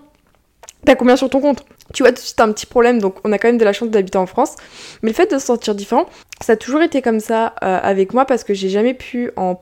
t'as 0.85 0.95
combien 0.95 1.15
sur 1.15 1.29
ton 1.29 1.41
compte? 1.41 1.65
Tu 1.93 2.03
vois 2.03 2.11
tout 2.11 2.15
de 2.15 2.21
suite 2.21 2.39
un 2.39 2.51
petit 2.51 2.65
problème, 2.65 2.99
donc 2.99 3.15
on 3.23 3.31
a 3.31 3.37
quand 3.37 3.49
même 3.49 3.57
de 3.57 3.65
la 3.65 3.73
chance 3.73 3.89
d'habiter 3.89 4.17
en 4.17 4.25
France. 4.25 4.55
Mais 5.01 5.09
le 5.09 5.15
fait 5.15 5.31
de 5.31 5.37
se 5.37 5.45
sentir 5.45 5.75
différent, 5.75 6.05
ça 6.41 6.53
a 6.53 6.55
toujours 6.55 6.81
été 6.81 7.01
comme 7.01 7.19
ça 7.19 7.47
avec 7.47 8.13
moi 8.13 8.25
parce 8.25 8.43
que 8.43 8.53
j'ai 8.53 8.69
jamais 8.69 8.93
pu 8.93 9.31
en 9.35 9.59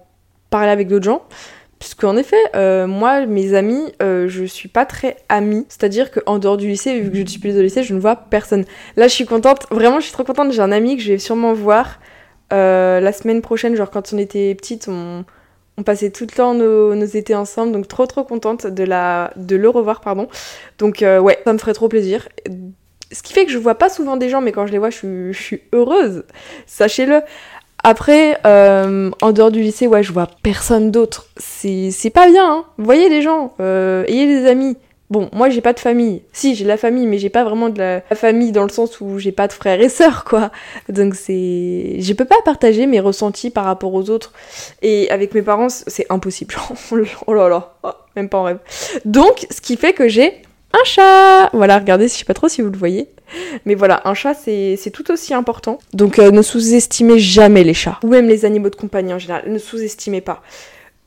parler 0.50 0.70
avec 0.70 0.88
d'autres 0.88 1.06
gens. 1.06 1.24
Puisque 1.80 2.04
en 2.04 2.18
effet, 2.18 2.36
euh, 2.56 2.88
moi, 2.88 3.26
mes 3.26 3.54
amis, 3.54 3.94
euh, 4.02 4.28
je 4.28 4.44
suis 4.44 4.68
pas 4.68 4.86
très 4.86 5.16
amie. 5.30 5.66
C'est-à-dire 5.70 6.12
qu'en 6.12 6.38
dehors 6.38 6.58
du 6.58 6.68
lycée, 6.68 7.00
vu 7.00 7.10
que 7.10 7.18
je 7.18 7.26
suis 7.26 7.40
plus 7.40 7.58
au 7.58 7.62
lycée, 7.62 7.84
je 7.84 7.94
ne 7.94 8.00
vois 8.00 8.18
personne. 8.18 8.66
Là, 8.98 9.08
je 9.08 9.14
suis 9.14 9.26
contente. 9.26 9.66
Vraiment, 9.72 10.02
je 10.02 10.06
suis 10.06 10.12
trop 10.12 10.26
contente. 10.26 10.52
J'ai 10.52 10.62
un 10.62 10.74
ami 10.74 10.98
que 10.98 11.04
je 11.04 11.14
vais 11.14 11.20
sûrement 11.20 11.54
voir 11.54 12.00
euh, 12.52 13.00
la 13.00 13.14
semaine 13.14 13.42
prochaine. 13.42 13.76
Genre, 13.76 13.90
quand 13.90 14.12
on 14.14 14.18
était 14.18 14.54
petite, 14.56 14.90
on, 14.90 15.24
passait 15.86 16.10
tout 16.10 16.26
le 16.30 16.36
temps 16.36 16.54
nos, 16.54 17.06
étés 17.06 17.36
ensemble. 17.36 17.72
Donc, 17.72 17.88
trop, 17.88 18.06
trop 18.06 18.26
contente 18.26 18.68
de, 18.68 18.84
le 18.84 19.70
revoir, 19.70 20.02
pardon. 20.02 20.28
Donc, 20.80 20.98
ouais, 21.00 21.40
ça 21.46 21.54
me 21.54 21.58
ferait 21.58 21.74
trop 21.74 21.88
plaisir. 21.88 22.28
Ce 23.12 23.24
qui 23.24 23.32
fait 23.32 23.46
que 23.46 23.52
je 23.52 23.58
vois 23.58 23.76
pas 23.76 23.88
souvent 23.88 24.18
des 24.18 24.28
gens, 24.28 24.42
mais 24.42 24.52
quand 24.52 24.68
je 24.68 24.74
les 24.74 24.78
vois, 24.80 24.90
je 24.90 25.32
suis 25.32 25.62
heureuse. 25.72 26.26
Sachez-le. 26.68 27.22
Après, 27.84 28.38
euh, 28.46 29.12
en 29.22 29.32
dehors 29.32 29.52
du 29.52 29.62
lycée, 29.62 29.88
ouais, 29.88 30.04
je 30.04 30.12
vois 30.12 30.28
personne 30.44 30.92
d'autre. 30.92 31.28
C'est 31.38 32.12
pas 32.14 32.30
bien, 32.30 32.52
hein. 32.52 32.66
Voyez 32.78 33.10
les 33.10 33.22
gens, 33.22 33.54
euh, 33.60 34.04
ayez 34.08 34.28
des 34.28 34.48
amis. 34.48 34.78
Bon, 35.10 35.28
moi 35.34 35.50
j'ai 35.50 35.62
pas 35.62 35.74
de 35.74 35.80
famille. 35.80 36.22
Si, 36.34 36.54
j'ai 36.54 36.66
de 36.66 36.70
la 36.70 36.78
famille, 36.78 37.08
mais 37.08 37.18
j'ai 37.18 37.32
pas 37.32 37.44
vraiment 37.44 37.70
de 37.70 37.80
la 37.80 38.02
famille 38.16 38.52
dans 38.52 38.62
le 38.62 38.70
sens 38.70 39.02
où 39.02 39.18
j'ai 39.18 39.32
pas 39.32 39.48
de 39.48 39.54
frères 39.54 39.82
et 39.82 39.90
sœurs, 39.90 40.24
quoi. 40.24 40.52
Donc 40.88 41.16
c'est. 41.16 41.96
Je 42.00 42.14
peux 42.14 42.26
pas 42.26 42.40
partager 42.46 42.86
mes 42.86 43.00
ressentis 43.00 43.50
par 43.50 43.66
rapport 43.66 43.94
aux 43.94 44.12
autres. 44.12 44.34
Et 44.84 45.10
avec 45.10 45.34
mes 45.34 45.42
parents, 45.42 45.70
c'est 45.70 46.06
impossible. 46.12 46.56
oh 47.28 47.34
là 47.34 47.50
là, 47.50 47.74
oh, 47.84 47.90
même 48.16 48.30
pas 48.30 48.38
en 48.38 48.44
rêve. 48.44 48.60
Donc, 49.06 49.48
ce 49.50 49.62
qui 49.62 49.78
fait 49.78 49.94
que 49.94 50.08
j'ai 50.08 50.44
un 50.74 50.84
chat 50.84 51.50
Voilà, 51.54 51.80
regardez, 51.80 52.08
je 52.08 52.14
sais 52.14 52.26
pas 52.26 52.36
trop 52.36 52.48
si 52.48 52.62
vous 52.62 52.70
le 52.70 52.78
voyez. 52.78 53.10
Mais 53.66 53.76
voilà, 53.76 54.02
un 54.06 54.14
chat, 54.14 54.34
c'est 54.34 54.92
tout 54.94 55.12
aussi 55.12 55.34
important. 55.34 55.80
Donc 55.94 56.20
euh, 56.20 56.32
ne 56.32 56.42
sous-estimez 56.42 57.20
jamais 57.20 57.64
les 57.64 57.74
chats. 57.74 58.00
Ou 58.04 58.08
même 58.08 58.28
les 58.28 58.46
animaux 58.46 58.70
de 58.70 58.76
compagnie 58.76 59.14
en 59.14 59.20
général. 59.20 59.44
Ne 59.48 59.58
sous-estimez 59.58 60.22
pas. 60.22 60.42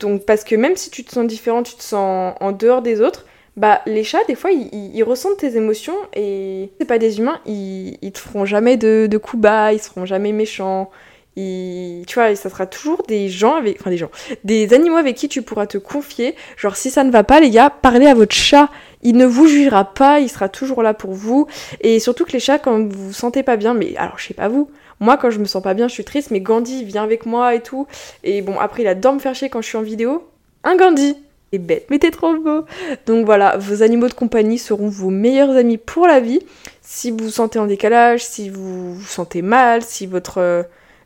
Donc 0.01 0.25
parce 0.25 0.45
que 0.45 0.57
même 0.57 0.77
si 0.77 0.91
tu 0.91 1.05
te 1.05 1.13
sens 1.13 1.27
différent, 1.27 1.63
tu 1.63 1.75
te 1.75 1.83
sens 1.83 2.35
en 2.41 2.53
dehors 2.53 2.83
des 2.83 3.01
autres, 3.01 3.25
bah 3.57 3.83
les 3.87 4.03
chats, 4.03 4.25
des 4.29 4.35
fois, 4.35 4.51
ils, 4.51 5.03
ressentent 5.05 5.37
tes 5.37 5.57
émotions 5.57 5.97
et 6.15 6.71
c'est 6.79 6.87
pas 6.87 6.99
des 6.99 7.19
humains, 7.19 7.39
ils, 7.47 7.99
ils 8.01 8.13
te 8.13 8.19
feront 8.19 8.47
jamais 8.47 8.77
de, 8.77 9.07
de 9.11 9.19
coups 9.19 9.43
bas, 9.43 9.73
ils 9.73 9.79
seront 9.79 10.07
jamais 10.07 10.33
méchants. 10.33 10.91
Tu 11.35 12.15
vois, 12.15 12.35
ça 12.37 12.51
sera 12.51 12.67
toujours 12.67 13.03
des 13.09 13.29
gens 13.29 13.55
avec, 13.55 13.81
enfin 13.81 13.91
des 13.91 13.97
gens, 13.97 14.11
des 14.45 14.75
animaux 14.75 14.97
avec 14.97 15.17
qui 15.17 15.29
tu 15.29 15.43
pourras 15.43 15.67
te 15.67 15.79
confier. 15.79 16.35
Genre 16.57 16.77
si 16.77 16.91
ça 16.91 17.05
ne 17.05 17.11
va 17.11 17.25
pas, 17.25 17.41
les 17.41 17.51
gars, 17.51 17.71
parlez 17.71 18.07
à 18.07 18.15
votre 18.15 18.35
chat 18.35 18.69
il 19.03 19.17
ne 19.17 19.27
vous 19.27 19.47
jugera 19.47 19.85
pas, 19.85 20.21
il 20.21 20.29
sera 20.29 20.49
toujours 20.49 20.83
là 20.83 20.95
pour 20.95 21.13
vous. 21.13 21.47
Et 21.81 21.99
surtout 22.01 22.25
que 22.25 22.33
les 22.33 22.41
chats, 22.41 22.59
quand 22.59 22.79
vous 22.79 23.07
vous 23.09 23.13
sentez 23.13 23.43
pas 23.43 23.57
bien, 23.57 23.75
mais 23.75 23.97
alors 23.97 24.19
je 24.19 24.27
sais 24.27 24.35
pas 24.35 24.49
vous, 24.49 24.71
moi 25.01 25.17
quand 25.17 25.31
je 25.31 25.39
me 25.39 25.45
sens 25.45 25.63
pas 25.63 25.75
bien, 25.75 25.89
je 25.89 25.93
suis 25.93 26.05
triste, 26.05 26.31
mais 26.31 26.41
Gandhi 26.41 26.85
vient 26.85 27.03
avec 27.03 27.27
moi 27.27 27.55
et 27.55 27.61
tout. 27.61 27.87
Et 28.25 28.43
bon, 28.43 28.59
après 28.59 28.83
il 28.83 28.89
adore 28.89 29.15
me 29.15 29.19
faire 29.19 29.35
chier 29.35 29.51
quand 29.51 29.61
je 29.61 29.69
suis 29.69 29.79
en 29.79 29.83
vidéo. 29.83 30.27
Un 30.65 30.77
Gandhi 30.77 31.17
Et 31.51 31.59
bête, 31.59 31.87
mais 31.91 31.99
t'es 31.99 32.13
trop 32.13 32.35
beau 32.35 32.65
Donc 33.07 33.27
voilà, 33.27 33.57
vos 33.57 33.83
animaux 33.83 34.09
de 34.09 34.15
compagnie 34.15 34.59
seront 34.59 34.89
vos 34.89 35.11
meilleurs 35.11 35.57
amis 35.57 35.79
pour 35.79 36.07
la 36.07 36.21
vie. 36.21 36.41
Si 36.83 37.11
vous 37.11 37.25
vous 37.25 37.31
sentez 37.31 37.59
en 37.59 37.67
décalage, 37.67 38.25
si 38.25 38.49
vous 38.49 38.95
vous 38.95 39.05
sentez 39.05 39.43
mal, 39.43 39.83
si 39.83 40.07
votre 40.07 40.39
euh, 40.39 40.63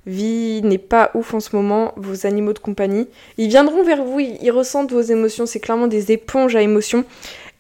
vie 0.07 0.63
n'est 0.63 0.79
pas 0.79 1.11
ouf 1.15 1.35
en 1.35 1.41
ce 1.41 1.55
moment, 1.55 1.93
vos 1.97 2.27
animaux 2.27 2.53
de 2.53 2.59
compagnie, 2.59 3.09
ils 3.39 3.49
viendront 3.49 3.83
vers 3.83 4.05
vous, 4.05 4.21
ils 4.21 4.51
ressentent 4.51 4.93
vos 4.93 5.01
émotions, 5.01 5.47
c'est 5.47 5.61
clairement 5.61 5.89
des 5.89 6.13
éponges 6.13 6.57
à 6.57 6.63
émotions. 6.63 7.05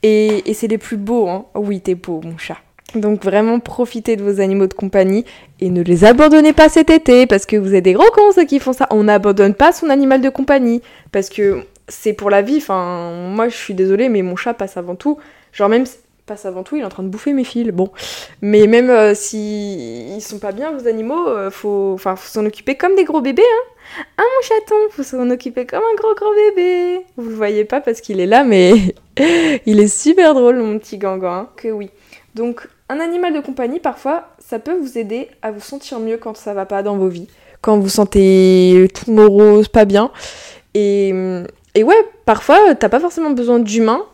Et, 0.02 0.42
c'est 0.54 0.68
les 0.68 0.78
plus 0.78 0.96
beaux, 0.96 1.28
hein. 1.28 1.46
Oui, 1.54 1.80
t'es 1.80 1.96
beau, 1.96 2.20
mon 2.22 2.38
chat. 2.38 2.58
Donc 2.94 3.24
vraiment 3.24 3.58
profitez 3.58 4.14
de 4.14 4.22
vos 4.22 4.40
animaux 4.40 4.68
de 4.68 4.74
compagnie 4.74 5.24
et 5.60 5.68
ne 5.70 5.82
les 5.82 6.04
abandonnez 6.04 6.52
pas 6.52 6.68
cet 6.68 6.88
été 6.88 7.26
parce 7.26 7.44
que 7.44 7.56
vous 7.56 7.74
êtes 7.74 7.84
des 7.84 7.92
gros 7.92 8.08
cons 8.14 8.30
ceux 8.32 8.44
qui 8.44 8.60
font 8.60 8.72
ça. 8.72 8.86
On 8.90 9.04
n'abandonne 9.04 9.54
pas 9.54 9.72
son 9.72 9.90
animal 9.90 10.20
de 10.20 10.28
compagnie 10.28 10.80
parce 11.10 11.28
que 11.28 11.64
c'est 11.88 12.12
pour 12.12 12.30
la 12.30 12.42
vie. 12.42 12.58
Enfin, 12.58 13.10
moi 13.34 13.48
je 13.48 13.56
suis 13.56 13.74
désolée 13.74 14.08
mais 14.08 14.22
mon 14.22 14.36
chat 14.36 14.54
passe 14.54 14.76
avant 14.76 14.94
tout. 14.94 15.18
Genre 15.52 15.68
même 15.68 15.84
passe 16.26 16.44
avant 16.44 16.62
tout, 16.62 16.76
il 16.76 16.82
est 16.82 16.84
en 16.84 16.90
train 16.90 17.04
de 17.04 17.08
bouffer 17.08 17.32
mes 17.32 17.44
fils. 17.44 17.68
Bon, 17.68 17.90
mais 18.42 18.66
même 18.66 18.90
euh, 18.90 19.14
si 19.14 20.14
ils 20.14 20.20
sont 20.20 20.38
pas 20.38 20.52
bien 20.52 20.72
vos 20.72 20.86
animaux, 20.88 21.28
euh, 21.28 21.50
faut, 21.50 21.92
enfin, 21.94 22.16
faut 22.16 22.28
s'en 22.28 22.44
occuper 22.44 22.74
comme 22.74 22.94
des 22.96 23.04
gros 23.04 23.20
bébés, 23.20 23.42
hein. 23.42 24.02
Ah 24.18 24.22
mon 24.22 24.42
chaton, 24.42 24.74
faut 24.90 25.04
s'en 25.04 25.30
occuper 25.30 25.64
comme 25.64 25.82
un 25.82 25.96
gros 25.96 26.14
gros 26.14 26.34
bébé. 26.34 27.06
Vous 27.16 27.30
le 27.30 27.36
voyez 27.36 27.64
pas 27.64 27.80
parce 27.80 28.00
qu'il 28.00 28.20
est 28.20 28.26
là, 28.26 28.42
mais 28.42 28.72
il 29.66 29.80
est 29.80 29.88
super 29.88 30.34
drôle 30.34 30.56
mon 30.56 30.78
petit 30.78 30.98
gangan. 30.98 31.32
Hein. 31.32 31.48
Que 31.56 31.68
oui. 31.68 31.90
Donc 32.34 32.68
un 32.88 32.98
animal 33.00 33.32
de 33.32 33.40
compagnie 33.40 33.80
parfois, 33.80 34.28
ça 34.38 34.58
peut 34.58 34.76
vous 34.76 34.98
aider 34.98 35.28
à 35.42 35.52
vous 35.52 35.60
sentir 35.60 36.00
mieux 36.00 36.18
quand 36.18 36.36
ça 36.36 36.52
va 36.52 36.66
pas 36.66 36.82
dans 36.82 36.96
vos 36.96 37.08
vies, 37.08 37.28
quand 37.62 37.78
vous 37.78 37.88
sentez 37.88 38.88
tout 38.92 39.10
morose, 39.12 39.68
pas 39.68 39.84
bien. 39.84 40.10
Et, 40.74 41.14
et 41.74 41.84
ouais, 41.84 42.08
parfois 42.26 42.74
t'as 42.74 42.88
pas 42.88 43.00
forcément 43.00 43.30
besoin 43.30 43.58
d'humain, 43.58 44.04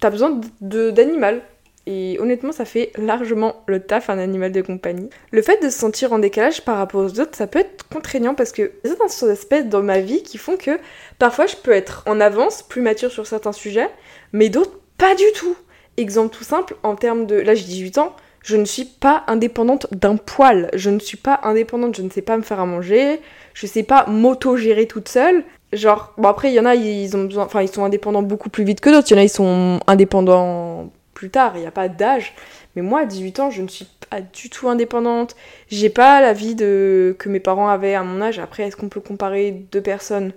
t'as 0.00 0.10
besoin 0.10 0.40
d'animal. 0.60 1.42
Et 1.86 2.18
honnêtement, 2.20 2.52
ça 2.52 2.64
fait 2.64 2.92
largement 2.96 3.62
le 3.66 3.80
taf 3.80 4.10
un 4.10 4.18
animal 4.18 4.52
de 4.52 4.60
compagnie. 4.60 5.08
Le 5.32 5.42
fait 5.42 5.62
de 5.62 5.70
se 5.70 5.78
sentir 5.78 6.12
en 6.12 6.18
décalage 6.18 6.62
par 6.64 6.76
rapport 6.76 7.00
aux 7.00 7.20
autres, 7.20 7.36
ça 7.36 7.46
peut 7.46 7.60
être 7.60 7.88
contraignant 7.88 8.34
parce 8.34 8.52
que 8.52 8.72
il 8.84 8.90
y 8.90 8.92
a 8.92 8.96
certains 8.96 9.28
aspects 9.28 9.68
dans 9.68 9.82
ma 9.82 10.00
vie 10.00 10.22
qui 10.22 10.38
font 10.38 10.56
que 10.56 10.78
parfois 11.18 11.46
je 11.46 11.56
peux 11.56 11.72
être 11.72 12.02
en 12.06 12.20
avance, 12.20 12.62
plus 12.62 12.82
mature 12.82 13.10
sur 13.10 13.26
certains 13.26 13.52
sujets, 13.52 13.88
mais 14.32 14.50
d'autres 14.50 14.78
pas 14.98 15.14
du 15.14 15.24
tout. 15.34 15.56
Exemple 15.96 16.36
tout 16.36 16.44
simple, 16.44 16.76
en 16.82 16.96
termes 16.96 17.26
de... 17.26 17.36
Là 17.36 17.54
j'ai 17.54 17.64
18 17.64 17.98
ans, 17.98 18.14
je 18.44 18.56
ne 18.56 18.64
suis 18.64 18.84
pas 18.84 19.24
indépendante 19.26 19.86
d'un 19.92 20.16
poil. 20.16 20.70
Je 20.74 20.90
ne 20.90 20.98
suis 20.98 21.16
pas 21.16 21.40
indépendante, 21.42 21.96
je 21.96 22.02
ne 22.02 22.10
sais 22.10 22.22
pas 22.22 22.36
me 22.36 22.42
faire 22.42 22.60
à 22.60 22.66
manger, 22.66 23.20
je 23.54 23.66
sais 23.66 23.82
pas 23.82 24.06
m'auto-gérer 24.06 24.86
toute 24.86 25.08
seule. 25.08 25.44
Genre, 25.72 26.12
bon 26.18 26.28
après, 26.28 26.50
il 26.50 26.54
y 26.54 26.60
en 26.60 26.64
a, 26.64 26.74
ils 26.74 27.16
ont 27.16 27.24
besoin, 27.24 27.44
enfin, 27.44 27.62
ils 27.62 27.68
sont 27.68 27.84
indépendants 27.84 28.22
beaucoup 28.22 28.50
plus 28.50 28.64
vite 28.64 28.80
que 28.80 28.90
d'autres. 28.90 29.08
Il 29.10 29.14
y 29.14 29.16
en 29.16 29.20
a, 29.20 29.24
ils 29.24 29.28
sont 29.28 29.80
indépendants 29.86 30.90
plus 31.14 31.30
tard, 31.30 31.52
il 31.54 31.60
n'y 31.60 31.66
a 31.66 31.70
pas 31.70 31.88
d'âge. 31.88 32.34
Mais 32.74 32.82
moi, 32.82 33.00
à 33.00 33.04
18 33.04 33.40
ans, 33.40 33.50
je 33.50 33.62
ne 33.62 33.68
suis 33.68 33.86
pas 34.08 34.20
du 34.20 34.50
tout 34.50 34.68
indépendante. 34.68 35.36
J'ai 35.68 35.90
pas 35.90 36.20
la 36.20 36.32
vie 36.32 36.54
de... 36.54 37.14
que 37.18 37.28
mes 37.28 37.40
parents 37.40 37.68
avaient 37.68 37.94
à 37.94 38.02
mon 38.02 38.20
âge. 38.20 38.38
Après, 38.38 38.64
est-ce 38.64 38.76
qu'on 38.76 38.88
peut 38.88 39.00
comparer 39.00 39.52
deux 39.72 39.80
personnes? 39.80 40.32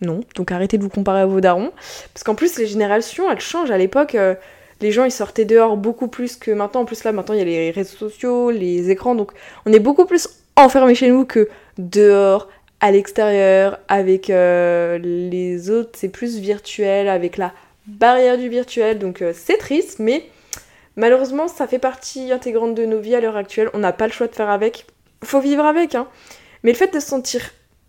Non. 0.00 0.20
Donc 0.34 0.50
arrêtez 0.50 0.78
de 0.78 0.82
vous 0.82 0.88
comparer 0.88 1.20
à 1.20 1.26
vos 1.26 1.40
darons. 1.40 1.72
Parce 2.12 2.24
qu'en 2.24 2.34
plus, 2.34 2.58
les 2.58 2.66
générations, 2.66 3.30
elles 3.30 3.40
changent. 3.40 3.70
À 3.70 3.78
l'époque, 3.78 4.14
euh, 4.16 4.34
les 4.80 4.90
gens, 4.90 5.04
ils 5.04 5.12
sortaient 5.12 5.44
dehors 5.44 5.76
beaucoup 5.76 6.08
plus 6.08 6.36
que 6.36 6.50
maintenant. 6.50 6.80
En 6.80 6.84
plus, 6.84 7.04
là, 7.04 7.12
maintenant, 7.12 7.34
il 7.34 7.38
y 7.38 7.42
a 7.42 7.44
les 7.44 7.70
réseaux 7.70 7.96
sociaux, 7.96 8.50
les 8.50 8.90
écrans. 8.90 9.14
Donc, 9.14 9.32
on 9.64 9.72
est 9.72 9.80
beaucoup 9.80 10.06
plus 10.06 10.28
enfermés 10.56 10.94
chez 10.94 11.08
nous 11.08 11.24
que 11.24 11.48
dehors, 11.78 12.48
à 12.82 12.90
l'extérieur, 12.90 13.78
avec 13.88 14.28
euh, 14.28 14.98
les 14.98 15.70
autres. 15.70 15.92
C'est 15.94 16.10
plus 16.10 16.38
virtuel, 16.38 17.08
avec 17.08 17.38
la 17.38 17.54
barrière 17.86 18.36
du 18.36 18.48
virtuel. 18.48 18.98
Donc, 18.98 19.22
euh, 19.22 19.32
c'est 19.34 19.56
triste, 19.56 20.00
mais 20.00 20.24
malheureusement, 20.96 21.48
ça 21.48 21.66
fait 21.66 21.78
partie 21.78 22.32
intégrante 22.32 22.74
de 22.74 22.84
nos 22.84 22.98
vies 22.98 23.14
à 23.14 23.20
l'heure 23.20 23.36
actuelle. 23.36 23.70
On 23.72 23.78
n'a 23.78 23.92
pas 23.92 24.08
le 24.08 24.12
choix 24.12 24.26
de 24.26 24.34
faire 24.34 24.50
avec. 24.50 24.86
Faut 25.24 25.40
vivre 25.40 25.64
avec, 25.64 25.94
hein. 25.94 26.08
Mais 26.64 26.72
le 26.72 26.76
fait 26.76 26.92
de 26.92 26.98
se 26.98 27.06
sentir 27.06 27.40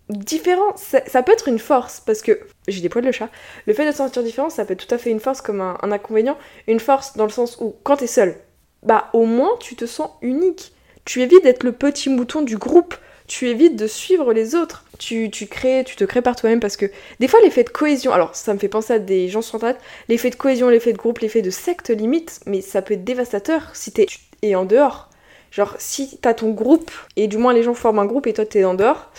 différent, 0.08 0.76
ça, 0.76 1.22
peut 1.22 1.32
être 1.32 1.48
une 1.48 1.58
force 1.58 2.00
parce 2.00 2.22
que 2.22 2.40
j'ai 2.68 2.80
des 2.80 2.88
poils 2.88 3.04
de 3.04 3.12
chat. 3.12 3.28
Le 3.66 3.74
fait 3.74 3.86
de 3.86 3.90
se 3.90 3.98
sentir 3.98 4.22
différent, 4.22 4.50
ça 4.50 4.64
peut 4.64 4.74
être 4.74 4.86
tout 4.86 4.94
à 4.94 4.98
fait 4.98 5.10
une 5.10 5.20
force 5.20 5.40
comme 5.40 5.60
un, 5.60 5.76
inconvénient. 5.82 6.38
Une 6.68 6.80
force 6.80 7.16
dans 7.16 7.24
le 7.24 7.30
sens 7.30 7.58
où 7.60 7.74
quand 7.82 7.96
t'es 7.96 8.06
seul, 8.06 8.36
bah 8.82 9.08
au 9.12 9.24
moins 9.24 9.50
tu 9.60 9.74
te 9.74 9.86
sens 9.86 10.10
unique. 10.22 10.72
Tu 11.04 11.22
évites 11.22 11.42
d'être 11.42 11.64
le 11.64 11.72
petit 11.72 12.10
mouton 12.10 12.42
du 12.42 12.56
groupe. 12.56 12.94
Tu 13.26 13.48
évites 13.48 13.76
de 13.76 13.86
suivre 13.86 14.32
les 14.32 14.54
autres. 14.54 14.84
Tu, 14.98 15.30
tu 15.30 15.46
crées, 15.46 15.82
tu 15.84 15.96
te 15.96 16.04
crées 16.04 16.22
par 16.22 16.36
toi-même 16.36 16.60
parce 16.60 16.76
que 16.76 16.86
des 17.20 17.28
fois 17.28 17.40
l'effet 17.42 17.64
de 17.64 17.70
cohésion, 17.70 18.12
alors 18.12 18.34
ça 18.36 18.54
me 18.54 18.58
fait 18.58 18.68
penser 18.68 18.92
à 18.92 18.98
des 18.98 19.28
gens 19.28 19.42
sur 19.42 19.56
Internet, 19.56 19.78
l'effet 20.08 20.30
de 20.30 20.36
cohésion, 20.36 20.68
l'effet 20.68 20.92
de 20.92 20.98
groupe, 20.98 21.18
l'effet 21.18 21.42
de 21.42 21.50
secte 21.50 21.90
limite, 21.90 22.40
mais 22.46 22.60
ça 22.60 22.82
peut 22.82 22.94
être 22.94 23.04
dévastateur 23.04 23.70
si 23.74 23.92
t'es 23.92 24.06
et 24.42 24.54
en 24.54 24.64
dehors. 24.64 25.10
Genre 25.50 25.74
si 25.78 26.18
t'as 26.20 26.34
ton 26.34 26.50
groupe 26.50 26.90
et 27.16 27.28
du 27.28 27.38
moins 27.38 27.52
les 27.52 27.62
gens 27.62 27.74
forment 27.74 28.00
un 28.00 28.06
groupe 28.06 28.26
et 28.26 28.32
toi 28.32 28.44
t'es 28.44 28.64
en 28.64 28.74
dehors 28.74 29.10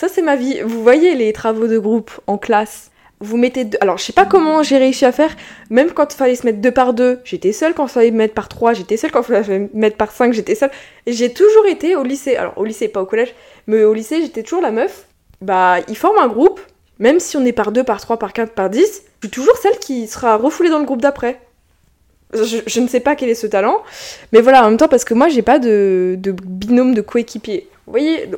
ça, 0.00 0.08
c'est 0.08 0.22
ma 0.22 0.34
vie. 0.34 0.62
Vous 0.62 0.82
voyez 0.82 1.14
les 1.14 1.30
travaux 1.34 1.66
de 1.66 1.78
groupe 1.78 2.10
en 2.26 2.38
classe 2.38 2.90
vous 3.20 3.36
mettez 3.36 3.64
deux... 3.64 3.78
Alors, 3.80 3.98
je 3.98 4.04
sais 4.04 4.12
pas 4.12 4.24
comment 4.24 4.62
j'ai 4.62 4.78
réussi 4.78 5.04
à 5.04 5.12
faire. 5.12 5.36
Même 5.68 5.92
quand 5.92 6.12
il 6.12 6.16
fallait 6.16 6.34
se 6.34 6.46
mettre 6.46 6.58
deux 6.58 6.70
par 6.70 6.94
deux, 6.94 7.20
j'étais 7.24 7.52
seule. 7.52 7.74
Quand 7.74 7.86
il 7.86 7.90
fallait 7.90 8.10
mettre 8.10 8.34
par 8.34 8.48
trois, 8.48 8.72
j'étais 8.72 8.96
seule. 8.96 9.10
Quand 9.10 9.20
il 9.20 9.44
fallait 9.44 9.70
mettre 9.74 9.96
par 9.96 10.10
cinq, 10.10 10.32
j'étais 10.32 10.54
seule. 10.54 10.70
Et 11.06 11.12
j'ai 11.12 11.32
toujours 11.32 11.66
été 11.66 11.96
au 11.96 12.02
lycée. 12.02 12.36
Alors, 12.36 12.54
au 12.56 12.64
lycée, 12.64 12.88
pas 12.88 13.02
au 13.02 13.06
collège. 13.06 13.34
Mais 13.66 13.84
au 13.84 13.92
lycée, 13.92 14.22
j'étais 14.22 14.42
toujours 14.42 14.62
la 14.62 14.70
meuf. 14.70 15.06
Bah, 15.42 15.76
ils 15.88 15.96
forment 15.96 16.18
un 16.18 16.28
groupe. 16.28 16.60
Même 16.98 17.20
si 17.20 17.36
on 17.36 17.44
est 17.44 17.52
par 17.52 17.72
deux, 17.72 17.84
par 17.84 18.00
trois, 18.00 18.18
par 18.18 18.32
quatre, 18.32 18.52
par 18.52 18.70
dix, 18.70 19.02
je 19.20 19.26
suis 19.26 19.30
toujours 19.30 19.56
celle 19.56 19.78
qui 19.78 20.06
sera 20.06 20.36
refoulée 20.36 20.70
dans 20.70 20.78
le 20.78 20.84
groupe 20.84 21.00
d'après. 21.00 21.40
Je, 22.32 22.80
ne 22.80 22.86
sais 22.86 23.00
pas 23.00 23.16
quel 23.16 23.28
est 23.28 23.34
ce 23.34 23.46
talent. 23.46 23.82
Mais 24.32 24.40
voilà, 24.40 24.64
en 24.64 24.68
même 24.68 24.78
temps, 24.78 24.88
parce 24.88 25.04
que 25.04 25.14
moi, 25.14 25.28
j'ai 25.28 25.42
pas 25.42 25.58
de, 25.58 26.18
binôme 26.18 26.94
de 26.94 27.00
coéquipier. 27.00 27.68
Vous 27.86 27.92
voyez, 27.92 28.30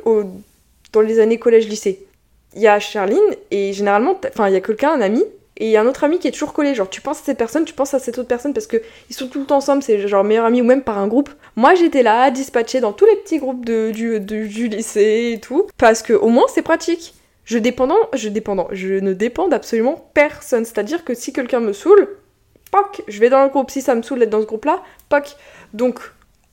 dans 0.93 1.01
les 1.01 1.21
années 1.21 1.39
collège-lycée. 1.39 2.07
Il 2.55 2.63
y 2.63 2.69
a 2.69 2.79
Charline, 2.79 3.19
et 3.51 3.73
généralement, 3.73 4.19
enfin, 4.29 4.49
il 4.49 4.55
y 4.55 4.57
a 4.57 4.61
quelqu'un, 4.61 4.93
un 4.93 5.01
ami, 5.01 5.25
et 5.57 5.67
il 5.67 5.71
y 5.71 5.77
a 5.77 5.83
un 5.83 5.87
autre 5.87 6.05
ami 6.05 6.19
qui 6.19 6.29
est 6.29 6.33
toujours 6.33 6.53
collé. 6.53 6.75
Genre, 6.75 6.89
tu 6.89 7.01
penses 7.01 7.21
à 7.21 7.25
cette 7.25 7.39
personne, 7.39 7.65
tu 7.65 7.75
penses 7.75 7.95
à 7.95 7.99
cette 7.99 8.19
autre 8.19 8.29
personne 8.29 8.55
parce 8.55 8.67
que 8.67 8.79
ils 9.11 9.15
sont 9.15 9.29
tout 9.29 9.41
le 9.41 9.47
temps 9.47 9.59
ensemble, 9.59 9.83
c'est 9.83 10.09
genre 10.09 10.25
meilleur 10.25 10.47
ami 10.47 10.61
ou 10.61 10.65
même 10.65 10.83
par 10.83 10.99
un 10.99 11.07
groupe. 11.07 11.31
Moi, 11.57 11.75
j'étais 11.75 12.03
là, 12.03 12.31
dispatchée 12.31 12.81
dans 12.81 12.93
tous 12.93 13.07
les 13.07 13.17
petits 13.17 13.39
groupes 13.39 13.65
de, 13.65 13.91
du, 13.91 14.19
du 14.21 14.69
lycée 14.69 15.33
et 15.35 15.41
tout, 15.41 15.67
parce 15.79 16.03
que 16.03 16.15
au 16.15 16.29
moins 16.29 16.47
c'est 16.53 16.63
pratique. 16.63 17.15
Je 17.45 17.59
dépendant, 17.59 17.99
je 18.15 18.29
dépendant, 18.29 18.69
je 18.73 18.95
ne 18.95 19.13
dépends 19.13 19.49
d'absolument 19.49 20.11
personne. 20.15 20.65
C'est-à-dire 20.65 21.05
que 21.05 21.13
si 21.15 21.33
quelqu'un 21.33 21.61
me 21.61 21.73
saoule, 21.73 22.09
poc, 22.71 23.03
je 23.09 23.21
vais 23.21 23.31
dans 23.31 23.43
le 23.43 23.51
groupe. 23.51 23.71
Si 23.71 23.83
ça 23.83 23.95
me 23.95 24.03
saoule 24.03 24.21
d'être 24.21 24.31
dans 24.31 24.41
ce 24.41 24.47
groupe-là, 24.47 24.83
poc. 25.09 25.37
Donc, 25.75 26.01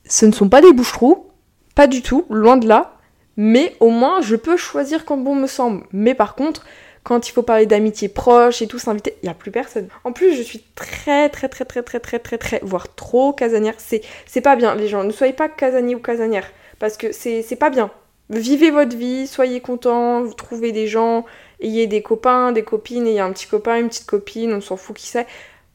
ce 0.06 0.25
ne 0.25 0.32
sont 0.32 0.50
pas 0.50 0.62
des 0.62 0.74
bouches-trous, 0.74 1.27
pas 1.75 1.88
du 1.88 2.01
tout, 2.01 2.25
loin 2.29 2.58
de 2.58 2.68
là 2.68 2.99
mais 3.38 3.76
au 3.80 3.90
moins 3.90 4.22
je 4.22 4.36
peux 4.36 4.58
choisir 4.58 5.06
quand 5.06 5.18
bon 5.18 5.36
me 5.36 5.48
semble. 5.48 5.84
Mais 5.92 6.14
par 6.14 6.36
contre, 6.36 6.66
quand 7.04 7.28
il 7.28 7.32
faut 7.32 7.44
parler 7.44 7.66
d'amitié 7.66 8.10
proche 8.10 8.62
et 8.62 8.68
tout, 8.68 8.80
s'inviter, 8.80 9.16
il 9.22 9.26
n'y 9.26 9.32
a 9.32 9.34
plus 9.34 9.52
personne. 9.52 9.88
En 10.04 10.12
plus, 10.12 10.36
je 10.36 10.42
suis 10.42 10.64
très, 10.76 11.30
très, 11.30 11.50
très, 11.50 11.66
très, 11.66 11.82
très, 11.82 12.00
très, 12.00 12.20
très, 12.20 12.38
très, 12.38 12.60
voire 12.64 12.94
trop 12.94 13.34
casanière. 13.34 13.76
C'est, 13.78 14.42
pas 14.42 14.56
bien, 14.56 14.76
les 14.76 14.88
gens. 14.88 15.04
Ne 15.04 15.12
soyez 15.12 15.34
pas 15.34 15.50
casanier 15.50 15.96
ou 15.96 16.00
casanière. 16.00 16.46
Parce 16.78 16.98
que 16.98 17.12
c'est, 17.12 17.44
pas 17.60 17.70
bien. 17.70 17.92
Vivez 18.30 18.70
votre 18.70 18.96
vie, 18.96 19.26
soyez 19.26 19.60
contents, 19.60 20.22
vous 20.22 20.36
trouvez 20.36 20.72
des 20.72 20.86
gens, 20.88 21.26
ayez 21.62 21.88
des 21.88 22.04
copains, 22.04 22.52
des 22.52 22.64
copines, 22.64 23.08
ayez 23.08 23.22
un 23.22 23.32
petit 23.32 23.48
copain, 23.48 23.80
une 23.80 23.88
petite 23.88 24.06
copine, 24.06 24.54
on 24.54 24.62
s'en 24.62 24.78
fout 24.78 24.96
qui 24.96 25.08
c'est. 25.08 25.26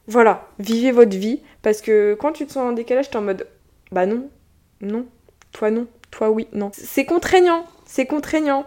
Voilà, 0.06 0.48
vivez 0.58 0.92
votre 0.92 1.16
vie. 1.16 1.40
Parce 1.62 1.80
que 1.80 2.14
quand 2.14 2.32
tu 2.32 2.46
te 2.46 2.52
sens 2.52 2.70
en 2.70 2.72
décalage, 2.72 3.10
t'es 3.10 3.16
en 3.16 3.22
mode, 3.22 3.48
bah 3.90 4.06
non, 4.06 4.28
non, 4.80 5.06
toi 5.50 5.70
non. 5.70 5.88
Oui, 6.22 6.46
non. 6.52 6.70
C'est 6.72 7.04
contraignant, 7.04 7.64
c'est 7.86 8.06
contraignant. 8.06 8.66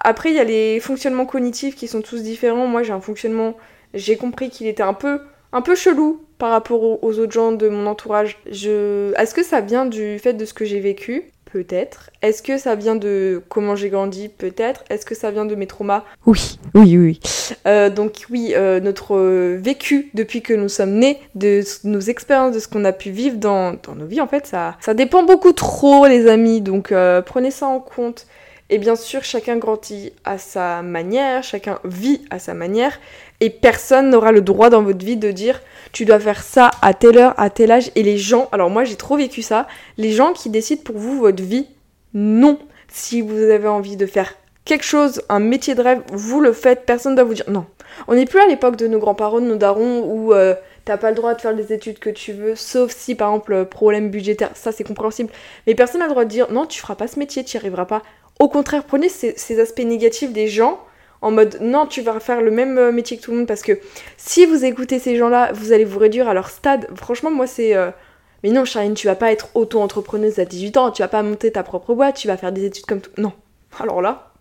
Après, 0.00 0.30
il 0.30 0.36
y 0.36 0.40
a 0.40 0.44
les 0.44 0.80
fonctionnements 0.80 1.26
cognitifs 1.26 1.74
qui 1.76 1.88
sont 1.88 2.00
tous 2.00 2.22
différents. 2.22 2.66
Moi, 2.66 2.82
j'ai 2.82 2.92
un 2.92 3.00
fonctionnement, 3.00 3.56
j'ai 3.94 4.16
compris 4.16 4.50
qu'il 4.50 4.66
était 4.66 4.82
un 4.82 4.94
peu, 4.94 5.20
un 5.52 5.62
peu 5.62 5.74
chelou 5.74 6.24
par 6.38 6.50
rapport 6.50 7.04
aux 7.04 7.18
autres 7.18 7.32
gens 7.32 7.52
de 7.52 7.68
mon 7.68 7.86
entourage. 7.86 8.38
Je... 8.50 9.12
Est-ce 9.18 9.34
que 9.34 9.42
ça 9.42 9.60
vient 9.60 9.84
du 9.84 10.18
fait 10.18 10.32
de 10.32 10.44
ce 10.44 10.54
que 10.54 10.64
j'ai 10.64 10.80
vécu? 10.80 11.30
Peut-être. 11.52 12.10
Est-ce 12.22 12.42
que 12.42 12.58
ça 12.58 12.76
vient 12.76 12.94
de 12.94 13.42
comment 13.48 13.74
j'ai 13.74 13.88
grandi 13.88 14.28
Peut-être? 14.28 14.84
Est-ce 14.88 15.04
que 15.04 15.16
ça 15.16 15.32
vient 15.32 15.44
de 15.44 15.56
mes 15.56 15.66
traumas? 15.66 16.04
Oui, 16.24 16.58
oui, 16.74 16.96
oui. 16.96 17.20
Euh, 17.66 17.90
donc 17.90 18.24
oui, 18.30 18.52
euh, 18.54 18.78
notre 18.78 19.16
vécu 19.56 20.10
depuis 20.14 20.42
que 20.42 20.54
nous 20.54 20.68
sommes 20.68 20.92
nés, 20.92 21.18
de 21.34 21.62
nos 21.82 22.00
expériences, 22.00 22.54
de 22.54 22.60
ce 22.60 22.68
qu'on 22.68 22.84
a 22.84 22.92
pu 22.92 23.10
vivre 23.10 23.36
dans, 23.36 23.72
nos 23.96 24.06
vies, 24.06 24.20
en 24.20 24.28
fait, 24.28 24.46
ça, 24.46 24.76
ça 24.80 24.94
dépend 24.94 25.24
beaucoup 25.24 25.52
trop, 25.52 26.06
les 26.06 26.28
amis. 26.28 26.60
Donc 26.60 26.92
euh, 26.92 27.20
prenez 27.20 27.50
ça 27.50 27.66
en 27.66 27.80
compte. 27.80 28.26
Et 28.72 28.78
bien 28.78 28.94
sûr, 28.94 29.24
chacun 29.24 29.56
grandit 29.56 30.12
à 30.24 30.38
sa 30.38 30.82
manière, 30.82 31.42
chacun 31.42 31.80
vit 31.84 32.22
à 32.30 32.38
sa 32.38 32.54
manière, 32.54 33.00
et 33.40 33.50
personne 33.50 34.10
n'aura 34.10 34.32
le 34.32 34.40
droit 34.40 34.70
dans 34.70 34.82
votre 34.82 35.04
vie 35.04 35.16
de 35.16 35.30
dire 35.30 35.60
tu 35.92 36.04
dois 36.04 36.20
faire 36.20 36.42
ça 36.42 36.70
à 36.82 36.94
telle 36.94 37.18
heure, 37.18 37.34
à 37.36 37.50
tel 37.50 37.70
âge. 37.70 37.90
Et 37.96 38.02
les 38.02 38.18
gens, 38.18 38.48
alors 38.52 38.70
moi 38.70 38.84
j'ai 38.84 38.96
trop 38.96 39.16
vécu 39.16 39.42
ça, 39.42 39.66
les 39.96 40.12
gens 40.12 40.32
qui 40.32 40.50
décident 40.50 40.82
pour 40.82 40.96
vous 40.96 41.18
votre 41.18 41.42
vie, 41.42 41.66
non. 42.14 42.58
Si 42.88 43.20
vous 43.20 43.36
avez 43.36 43.68
envie 43.68 43.96
de 43.96 44.06
faire 44.06 44.34
quelque 44.64 44.84
chose, 44.84 45.22
un 45.28 45.38
métier 45.38 45.74
de 45.74 45.82
rêve, 45.82 46.02
vous 46.12 46.40
le 46.40 46.52
faites, 46.52 46.84
personne 46.84 47.12
ne 47.12 47.16
doit 47.16 47.24
vous 47.24 47.34
dire 47.34 47.48
non. 47.48 47.66
On 48.08 48.14
n'est 48.14 48.26
plus 48.26 48.40
à 48.40 48.46
l'époque 48.46 48.76
de 48.76 48.86
nos 48.86 48.98
grands-parents, 48.98 49.40
de 49.40 49.46
nos 49.46 49.56
darons, 49.56 50.02
où 50.04 50.32
euh, 50.32 50.54
t'as 50.84 50.96
pas 50.96 51.10
le 51.10 51.16
droit 51.16 51.34
de 51.34 51.40
faire 51.40 51.52
les 51.52 51.72
études 51.72 51.98
que 51.98 52.10
tu 52.10 52.32
veux, 52.32 52.56
sauf 52.56 52.92
si 52.92 53.14
par 53.14 53.28
exemple 53.30 53.64
problème 53.66 54.10
budgétaire, 54.10 54.50
ça 54.54 54.72
c'est 54.72 54.84
compréhensible. 54.84 55.30
Mais 55.66 55.74
personne 55.74 56.00
n'a 56.00 56.06
le 56.06 56.12
droit 56.12 56.24
de 56.24 56.30
dire 56.30 56.50
non, 56.50 56.66
tu 56.66 56.80
feras 56.80 56.96
pas 56.96 57.06
ce 57.06 57.18
métier, 57.18 57.44
tu 57.44 57.56
n'y 57.56 57.60
arriveras 57.60 57.86
pas. 57.86 58.02
Au 58.38 58.48
contraire, 58.48 58.84
prenez 58.84 59.08
ces 59.08 59.60
aspects 59.60 59.84
négatifs 59.84 60.32
des 60.32 60.48
gens 60.48 60.80
en 61.22 61.30
mode 61.30 61.58
non, 61.60 61.86
tu 61.86 62.00
vas 62.00 62.18
faire 62.20 62.40
le 62.40 62.50
même 62.50 62.78
euh, 62.78 62.92
métier 62.92 63.16
que 63.16 63.22
tout 63.22 63.30
le 63.32 63.38
monde 63.38 63.46
parce 63.46 63.62
que 63.62 63.78
si 64.16 64.46
vous 64.46 64.64
écoutez 64.64 64.98
ces 64.98 65.16
gens-là, 65.16 65.52
vous 65.52 65.72
allez 65.72 65.84
vous 65.84 65.98
réduire 65.98 66.28
à 66.28 66.34
leur 66.34 66.48
stade. 66.48 66.88
Franchement, 66.94 67.30
moi, 67.30 67.46
c'est. 67.46 67.74
Euh, 67.74 67.90
mais 68.42 68.50
non, 68.50 68.64
Charline, 68.64 68.94
tu 68.94 69.06
vas 69.06 69.16
pas 69.16 69.32
être 69.32 69.50
auto-entrepreneuse 69.54 70.38
à 70.38 70.46
18 70.46 70.76
ans, 70.78 70.90
tu 70.90 71.02
vas 71.02 71.08
pas 71.08 71.22
monter 71.22 71.52
ta 71.52 71.62
propre 71.62 71.94
boîte, 71.94 72.16
tu 72.16 72.26
vas 72.26 72.38
faire 72.38 72.52
des 72.52 72.64
études 72.64 72.86
comme 72.86 73.02
tout. 73.02 73.10
Non. 73.18 73.32
Alors 73.78 74.00
là, 74.00 74.32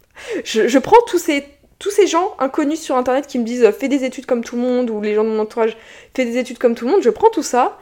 je, 0.45 0.77
prends 0.79 1.01
tous 1.05 1.19
ces, 1.19 1.43
tous 1.79 1.91
ces 1.91 2.07
gens 2.07 2.33
inconnus 2.39 2.79
sur 2.79 2.95
internet 2.95 3.27
qui 3.27 3.39
me 3.39 3.43
disent 3.43 3.65
euh, 3.65 3.71
fais 3.73 3.89
des 3.89 4.05
études 4.05 4.25
comme 4.25 4.43
tout 4.43 4.55
le 4.55 4.61
monde, 4.61 4.89
ou 4.89 5.01
les 5.01 5.15
gens 5.15 5.25
de 5.25 5.29
mon 5.29 5.39
entourage 5.39 5.75
fais 6.15 6.23
des 6.23 6.37
études 6.37 6.59
comme 6.59 6.75
tout 6.75 6.85
le 6.85 6.91
monde, 6.91 7.01
je 7.01 7.09
prends 7.09 7.29
tout 7.29 7.43
ça 7.43 7.77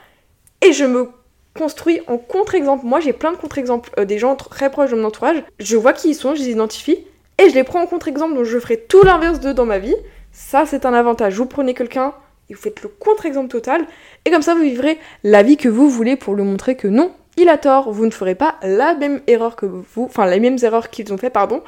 et 0.62 0.74
je 0.74 0.86
me 0.86 1.10
construis 1.56 2.02
en 2.08 2.18
contre-exemple. 2.18 2.86
Moi, 2.86 3.00
j'ai 3.00 3.14
plein 3.14 3.32
de 3.32 3.38
contre-exemples 3.38 4.06
des 4.06 4.18
gens 4.18 4.36
très 4.36 4.72
proches 4.72 4.92
de 4.92 4.96
mon 4.96 5.06
entourage. 5.06 5.44
Je 5.60 5.76
vois 5.76 5.94
qui 5.94 6.10
ils 6.10 6.16
sont, 6.16 6.36
je 6.36 6.42
les 6.42 6.50
identifie 6.50 7.06
et 7.40 7.50
je 7.50 7.56
les 7.56 7.64
prends 7.64 7.82
en 7.82 7.88
contre-exemple, 7.88 8.36
donc 8.36 8.46
je 8.46 8.60
ferai 8.60 8.78
tout 8.78 9.04
l'inverse 9.04 9.40
d'eux 9.40 9.54
dans 9.54 9.66
ma 9.66 9.80
vie. 9.80 9.96
Ça, 10.32 10.66
c'est 10.66 10.86
un 10.86 10.94
avantage. 10.94 11.36
Vous 11.36 11.46
prenez 11.46 11.74
quelqu'un 11.74 12.14
et 12.50 12.54
vous 12.54 12.62
faites 12.62 12.82
le 12.82 12.90
contre-exemple 12.90 13.50
total, 13.50 13.86
et 14.24 14.32
comme 14.32 14.42
ça, 14.42 14.54
vous 14.56 14.62
vivrez 14.62 14.98
la 15.24 15.44
vie 15.44 15.58
que 15.58 15.68
vous 15.68 15.90
voulez 15.90 16.16
pour 16.16 16.34
lui 16.34 16.44
montrer 16.44 16.76
que 16.76 16.88
non, 16.88 17.12
il 17.36 17.50
a 17.50 17.58
tort, 17.58 17.92
vous 17.92 18.06
ne 18.06 18.12
ferez 18.12 18.36
pas 18.36 18.56
la 18.64 18.96
même 18.96 19.22
erreur 19.28 19.56
que 19.56 19.66
vous, 19.66 20.06
enfin 20.06 20.26
les 20.26 20.40
mêmes 20.40 20.58
erreurs 20.64 20.90
qu'ils 20.90 21.12
ont 21.14 21.18
fait, 21.18 21.30
pardon, 21.30 21.62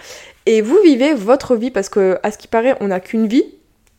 et 0.46 0.62
vous 0.62 0.80
vivez 0.84 1.14
votre 1.14 1.56
vie 1.56 1.70
parce 1.70 1.90
que, 1.90 2.18
à 2.24 2.32
ce 2.32 2.38
qui 2.38 2.48
paraît, 2.48 2.76
on 2.80 2.88
n'a 2.88 3.00
qu'une 3.00 3.28
vie, 3.28 3.44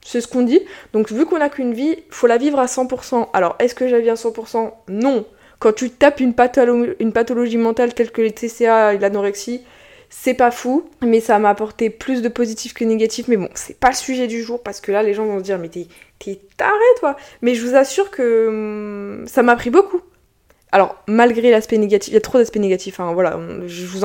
C'est 0.03 0.21
ce 0.21 0.29
qu'on 0.29 0.43
dit. 0.43 0.61
Donc 0.93 1.13
vu 1.13 1.27
qu'on 1.27 1.39
n'a 1.39 1.49
qu'une 1.49 1.75
vie, 1.75 1.97
faut 2.11 2.27
la 2.27 2.39
vivre 2.39 2.59
à 2.59 2.67
100%. 2.67 3.29
Alors 3.33 3.57
est-ce 3.59 3.75
que 3.75 3.87
j'ai 3.87 4.01
vis 4.01 4.11
à 4.11 4.15
100% 4.15 4.73
Non. 4.89 5.27
Quand 5.59 5.75
tu 5.75 5.91
tapes 5.91 6.21
une, 6.21 6.35
une 6.99 7.13
pathologie 7.13 7.59
mentale 7.59 7.93
telle 7.93 8.11
que 8.11 8.23
les 8.23 8.33
TCA 8.33 8.95
et 8.95 8.99
l'anorexie, 8.99 9.63
c'est 10.11 10.35
pas 10.35 10.51
fou, 10.51 10.91
mais 11.03 11.21
ça 11.21 11.39
m'a 11.39 11.51
apporté 11.51 11.89
plus 11.89 12.21
de 12.21 12.29
positif 12.29 12.75
que 12.75 12.85
négatif. 12.85 13.29
Mais 13.29 13.37
bon, 13.37 13.49
c'est 13.55 13.79
pas 13.79 13.91
le 13.91 13.95
sujet 13.95 14.27
du 14.27 14.43
jour 14.43 14.61
parce 14.63 14.81
que 14.81 14.91
là, 14.91 15.05
les 15.05 15.15
gens 15.15 15.25
vont 15.25 15.39
se 15.39 15.45
dire, 15.45 15.59
mais 15.59 15.69
t'es, 15.69 15.87
taré 16.57 16.75
toi. 16.99 17.17
Mais 17.43 17.55
je 17.55 17.65
vous 17.65 17.77
assure 17.77 18.11
que 18.11 18.49
hum, 18.49 19.27
ça 19.29 19.43
m'a 19.43 19.55
pris 19.55 19.71
beaucoup. 19.71 20.03
Alors, 20.73 20.97
malgré 21.07 21.51
l'aspect 21.51 21.79
négatif, 21.79 22.13
il 22.13 22.15
y 22.15 22.17
a 22.17 22.21
trop 22.21 22.39
d'aspects 22.39 22.57
négatifs, 22.57 23.01
hein, 23.01 23.13
voilà, 23.13 23.41
je 23.67 23.87
vous 23.87 24.01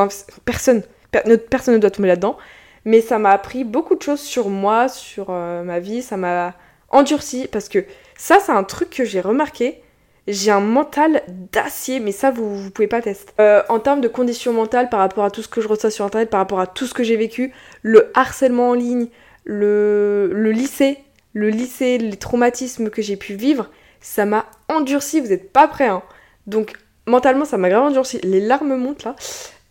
personne, 0.45 0.81
personne 1.49 1.75
ne 1.75 1.79
doit 1.79 1.91
tomber 1.91 2.07
là-dedans. 2.07 2.37
Mais 2.85 3.01
ça 3.01 3.17
m'a 3.17 3.31
appris 3.31 3.63
beaucoup 3.63 3.95
de 3.95 4.01
choses 4.01 4.21
sur 4.21 4.49
moi, 4.49 4.87
sur 4.87 5.27
euh, 5.29 5.63
ma 5.63 5.79
vie, 5.79 6.03
ça 6.03 6.17
m'a 6.17 6.53
endurci 6.89 7.47
parce 7.51 7.67
que 7.67 7.83
ça, 8.15 8.37
c'est 8.39 8.51
un 8.51 8.63
truc 8.63 8.91
que 8.91 9.05
j'ai 9.05 9.21
remarqué 9.21 9.81
j'ai 10.27 10.51
un 10.51 10.59
mental 10.59 11.21
d'acier, 11.51 11.99
mais 11.99 12.11
ça, 12.11 12.31
vous, 12.31 12.55
vous 12.55 12.71
pouvez 12.71 12.87
pas 12.87 13.01
tester. 13.01 13.31
Euh, 13.39 13.61
en 13.69 13.79
termes 13.79 14.01
de 14.01 14.07
conditions 14.07 14.53
mentales, 14.53 14.89
par 14.89 14.99
rapport 14.99 15.23
à 15.23 15.31
tout 15.31 15.41
ce 15.41 15.47
que 15.47 15.61
je 15.61 15.67
reçois 15.67 15.91
sur 15.91 16.05
internet, 16.05 16.29
par 16.29 16.39
rapport 16.39 16.59
à 16.59 16.67
tout 16.67 16.87
ce 16.87 16.93
que 16.93 17.03
j'ai 17.03 17.15
vécu, 17.15 17.53
le 17.83 18.11
harcèlement 18.15 18.69
en 18.69 18.73
ligne, 18.73 19.07
le, 19.43 20.31
lycée, 20.51 20.97
le 21.33 21.49
lycée, 21.49 21.97
les 21.99 22.17
traumatismes 22.17 22.89
que 22.89 23.01
j'ai 23.01 23.17
pu 23.17 23.35
vivre, 23.35 23.69
ça 24.01 24.25
m'a 24.25 24.45
endurci, 24.67 25.19
vous 25.19 25.31
êtes 25.31 25.51
pas 25.51 25.67
prêts, 25.67 25.87
hein. 25.87 26.01
Donc, 26.47 26.73
mentalement, 27.07 27.45
ça 27.45 27.57
m'a 27.57 27.69
grave 27.69 27.83
endurci. 27.83 28.19
Les 28.23 28.39
larmes 28.39 28.75
montent 28.75 29.03
là. 29.03 29.15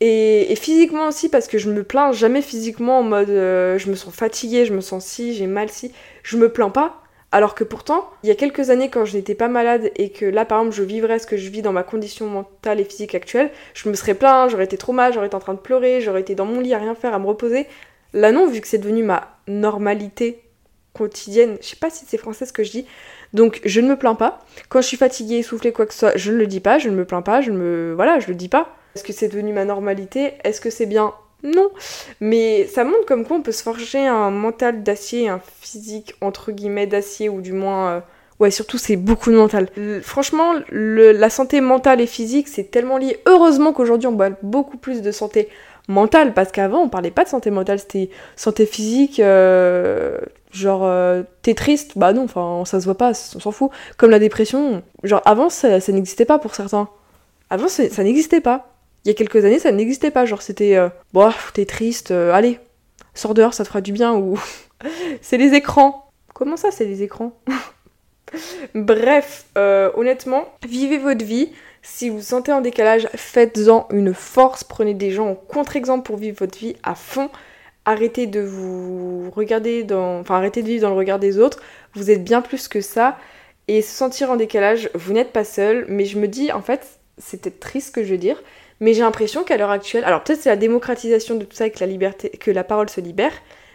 Et, 0.01 0.55
physiquement 0.57 1.09
aussi, 1.09 1.29
parce 1.29 1.47
que 1.47 1.57
je 1.57 1.71
me 1.71 1.83
plains 1.83 2.13
jamais 2.13 2.43
physiquement 2.43 2.99
en 2.99 3.03
mode 3.03 3.31
euh, 3.31 3.79
je 3.79 3.89
me 3.89 3.95
sens 3.95 4.13
fatiguée, 4.15 4.67
je 4.67 4.75
me 4.75 4.81
sens 4.81 5.05
si, 5.05 5.35
j'ai 5.35 5.47
mal 5.47 5.71
si. 5.71 5.93
Je 6.23 6.37
me 6.37 6.49
plains 6.53 6.71
pas, 6.71 7.04
alors 7.35 7.57
que 7.57 7.65
pourtant, 7.65 8.09
il 8.23 8.29
y 8.29 8.31
a 8.31 8.37
quelques 8.37 8.71
années, 8.71 8.91
quand 8.91 9.05
je 9.05 9.17
n'étais 9.17 9.35
pas 9.35 9.49
malade 9.49 9.91
et 9.97 10.11
que 10.11 10.25
là, 10.25 10.45
par 10.45 10.61
exemple, 10.61 10.77
je 10.77 10.85
vivrais 10.85 11.19
ce 11.19 11.27
que 11.27 11.37
je 11.37 11.51
vis 11.51 11.63
dans 11.63 11.73
ma 11.73 11.83
condition 11.83 12.27
mentale 12.27 12.79
et 12.79 12.85
physique 12.85 13.13
actuelle, 13.17 13.51
je 13.75 13.89
me 13.89 13.95
serais 13.95 14.15
plaint, 14.15 14.49
j'aurais 14.49 14.67
été 14.67 14.79
trop 14.79 14.93
mal, 14.93 15.13
j'aurais 15.13 15.27
été 15.27 15.35
en 15.35 15.41
train 15.41 15.55
de 15.55 15.59
pleurer, 15.59 16.01
j'aurais 16.01 16.21
été 16.21 16.37
dans 16.37 16.47
mon 16.47 16.61
lit 16.61 16.75
à 16.75 16.79
rien 16.79 16.95
faire, 16.95 17.13
à 17.13 17.19
me 17.19 17.27
reposer. 17.27 17.67
Là, 18.13 18.31
non, 18.31 18.47
vu 18.47 18.61
que 18.61 18.69
c'est 18.69 18.79
devenu 18.79 19.03
ma 19.03 19.37
normalité 19.49 20.45
quotidienne, 20.93 21.57
je 21.61 21.67
sais 21.67 21.77
pas 21.77 21.91
si 21.91 22.05
c'est 22.07 22.19
français 22.19 22.47
ce 22.47 22.53
que 22.53 22.63
je 22.63 22.71
dis, 22.71 22.87
donc 23.33 23.61
je 23.65 23.81
ne 23.81 23.89
me 23.89 23.97
plains 23.97 24.15
pas. 24.15 24.39
Quand 24.69 24.81
je 24.81 24.87
suis 24.87 24.97
fatiguée, 24.97 25.39
essoufflée, 25.39 25.73
quoi 25.73 25.87
que 25.87 25.93
ce 25.93 25.99
soit, 25.99 26.17
je 26.17 26.31
ne 26.31 26.37
le 26.37 26.47
dis 26.47 26.61
pas, 26.61 26.79
je 26.79 26.89
ne 26.89 26.95
me 26.95 27.05
plains 27.05 27.23
pas, 27.23 27.41
je 27.41 27.51
ne 27.51 27.57
me. 27.57 27.95
Voilà, 27.97 28.21
je 28.21 28.29
le 28.29 28.37
dis 28.37 28.49
pas. 28.49 28.77
Est-ce 28.95 29.03
que 29.03 29.13
c'est 29.13 29.27
devenu 29.27 29.53
ma 29.53 29.65
normalité? 29.65 30.35
Est-ce 30.45 30.61
que 30.61 30.71
c'est 30.71 30.87
bien 30.87 31.15
non. 31.45 31.69
Mais 32.21 32.67
ça 32.67 32.85
montre 32.85 33.05
comme 33.07 33.25
quoi 33.25 33.37
on 33.37 33.43
peut 33.43 33.53
se 33.53 33.63
forger 33.63 34.07
un 34.07 34.31
mental 34.31 34.83
d'acier, 34.83 35.29
un 35.29 35.41
physique 35.61 36.15
entre 36.21 36.51
guillemets 36.51 36.87
d'acier, 36.87 37.29
ou 37.29 37.41
du 37.41 37.53
moins. 37.53 37.91
Euh, 37.91 38.01
ouais, 38.41 38.51
surtout 38.51 38.79
c'est 38.79 38.97
beaucoup 38.97 39.31
de 39.31 39.37
mental. 39.37 39.69
franchement, 40.03 40.55
la 40.71 41.31
santé 41.31 41.61
mentale 41.61 42.01
et 42.01 42.07
physique, 42.07 42.49
c'est 42.49 42.71
tellement 42.71 42.99
lié. 42.99 43.21
Heureusement 43.27 43.73
qu'aujourd'hui 43.73 44.09
on 44.09 44.17
parle 44.17 44.37
beaucoup 44.43 44.79
plus 44.79 45.03
de 45.03 45.13
santé 45.13 45.49
mentale, 45.87 46.33
parce 46.33 46.51
qu'avant 46.51 46.81
on 46.81 46.89
parlait 46.89 47.11
pas 47.11 47.25
de 47.25 47.29
santé 47.29 47.51
mentale, 47.51 47.79
c'était 47.79 48.11
santé 48.37 48.65
physique, 48.65 49.21
euh, 49.21 50.19
genre 50.51 50.85
euh, 50.85 51.23
t'es 51.43 51.55
triste, 51.55 51.99
bah 51.99 52.15
non, 52.15 52.25
enfin 52.25 52.65
ça 52.65 52.81
se 52.81 52.87
voit 52.87 52.97
pas, 52.97 53.11
on 53.37 53.41
s'en 53.41 53.53
fout. 53.53 53.71
Comme 53.99 54.11
la 54.11 54.19
dépression, 54.19 54.83
genre 55.03 55.21
avant 55.27 55.51
ça, 55.51 55.81
ça 55.81 55.93
n'existait 55.93 56.25
pas 56.25 56.39
pour 56.39 56.55
certains. 56.55 56.89
Avant 57.51 57.69
ça 57.69 58.03
n'existait 58.03 58.41
pas 58.41 58.74
il 59.05 59.09
y 59.09 59.11
a 59.11 59.15
quelques 59.15 59.45
années, 59.45 59.59
ça 59.59 59.73
n'existait 59.73 60.11
pas. 60.11 60.25
Genre, 60.25 60.43
c'était, 60.43 60.77
euh, 60.77 60.89
bon, 61.13 61.31
t'es 61.53 61.67
triste, 61.67 62.11
euh, 62.11 62.33
allez, 62.33 62.59
sors 63.15 63.35
dehors, 63.35 63.55
ça 63.55 63.65
te 63.65 63.69
fera 63.69 63.81
du 63.81 63.93
bien, 63.93 64.15
ou 64.15 64.39
c'est 65.21 65.37
les 65.37 65.55
écrans. 65.55 66.11
Comment 66.33 66.57
ça, 66.57 66.71
c'est 66.71 66.87
les 66.87 67.03
écrans? 67.03 67.39
Bref, 68.75 69.47
euh, 69.57 69.91
honnêtement, 69.95 70.49
vivez 70.67 70.99
votre 70.99 71.25
vie. 71.25 71.53
Si 71.83 72.09
vous 72.09 72.17
vous 72.17 72.23
sentez 72.23 72.53
en 72.53 72.63
décalage, 72.63 73.09
faites-en 73.15 73.87
une 73.91 74.15
force. 74.15 74.65
Prenez 74.65 74.95
des 74.95 75.11
gens 75.11 75.29
en 75.29 75.35
contre-exemple 75.35 76.05
pour 76.05 76.17
vivre 76.17 76.39
votre 76.39 76.59
vie 76.59 76.77
à 76.83 76.95
fond. 76.95 77.29
Arrêtez 77.85 78.27
de 78.27 78.41
vous 78.41 79.31
regarder 79.31 79.85
dans. 79.85 80.21
Enfin, 80.21 80.37
arrêtez 80.37 80.63
de 80.63 80.67
vivre 80.67 80.83
dans 80.83 80.89
le 80.89 80.97
regard 80.97 81.19
des 81.19 81.39
autres. 81.39 81.63
Vous 81.95 82.11
êtes 82.11 82.25
bien 82.25 82.41
plus 82.41 82.69
que 82.69 82.81
ça. 82.81 83.19
Et 83.69 83.83
se 83.83 83.95
sentir 83.95 84.31
en 84.31 84.37
décalage, 84.37 84.91
vous 84.95 85.13
n'êtes 85.13 85.33
pas 85.33 85.45
seul. 85.45 85.85
Mais 85.89 86.07
je 86.07 86.19
me 86.19 86.27
dis, 86.27 86.51
en 86.51 86.63
fait, 86.63 86.99
c'est 87.19 87.43
peut-être 87.43 87.61
triste 87.61 87.95
que 87.95 88.03
je 88.03 88.13
veux 88.13 88.19
dire. 88.19 88.43
Mais 88.81 88.95
j'ai 88.95 89.01
l'impression 89.01 89.45
qu'à 89.45 89.57
l'heure 89.57 89.71
actuelle, 89.71 90.05
alors 90.05 90.23
peut-être 90.23 90.41
c'est 90.41 90.49
la 90.49 90.57
démocratisation 90.57 91.37
de 91.37 91.45
tout 91.45 91.57
ça, 91.57 91.71
que 91.71 91.81
la 91.81 91.87
liberté, 91.87 92.31
que 92.31 92.51
la 92.51 92.65
parole 92.65 92.89
se 92.89 93.01
libère, 93.01 93.33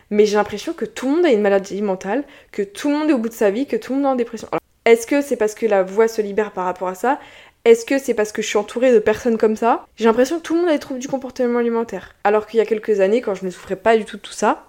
mais 0.10 0.26
j'ai 0.26 0.36
l'impression 0.36 0.74
que 0.74 0.86
tout 0.86 1.08
le 1.08 1.16
monde 1.16 1.26
a 1.26 1.32
une 1.32 1.42
maladie 1.42 1.82
mentale, 1.82 2.24
que 2.52 2.62
tout 2.62 2.90
le 2.90 2.98
monde 2.98 3.10
est 3.10 3.14
au 3.14 3.18
bout 3.18 3.30
de 3.30 3.34
sa 3.34 3.52
vie, 3.52 3.66
que 3.66 3.76
tout 3.76 3.94
le 3.94 4.00
monde 4.00 4.06
est 4.06 4.14
en 4.14 4.16
dépression. 4.16 4.48
est-ce 4.86 5.08
que 5.08 5.22
c'est 5.22 5.38
parce 5.38 5.56
que 5.56 5.66
la 5.66 5.84
voix 5.84 6.08
se 6.08 6.22
libère 6.22 6.52
par 6.52 6.66
rapport 6.66 6.88
à 6.88 6.96
ça? 6.96 7.20
Est-ce 7.66 7.86
que 7.86 8.00
c'est 8.00 8.14
parce 8.14 8.32
que 8.32 8.42
je 8.42 8.48
suis 8.48 8.58
entourée 8.58 8.94
de 8.94 9.00
personnes 9.00 9.38
comme 9.38 9.56
ça? 9.56 9.86
J'ai 9.98 10.06
l'impression 10.06 10.38
que 10.38 10.44
tout 10.44 10.56
le 10.56 10.62
monde 10.62 10.70
a 10.70 10.74
des 10.74 10.80
troubles 10.80 11.00
du 11.00 11.08
comportement 11.08 11.60
alimentaire. 11.60 12.16
Alors 12.24 12.48
qu'il 12.48 12.58
y 12.58 12.62
a 12.62 12.66
quelques 12.66 13.02
années, 13.02 13.22
quand 13.22 13.36
je 13.36 13.46
ne 13.46 13.52
souffrais 13.52 13.76
pas 13.76 13.98
du 13.98 14.06
tout 14.06 14.18
de 14.18 14.22
tout 14.22 14.32
ça, 14.32 14.66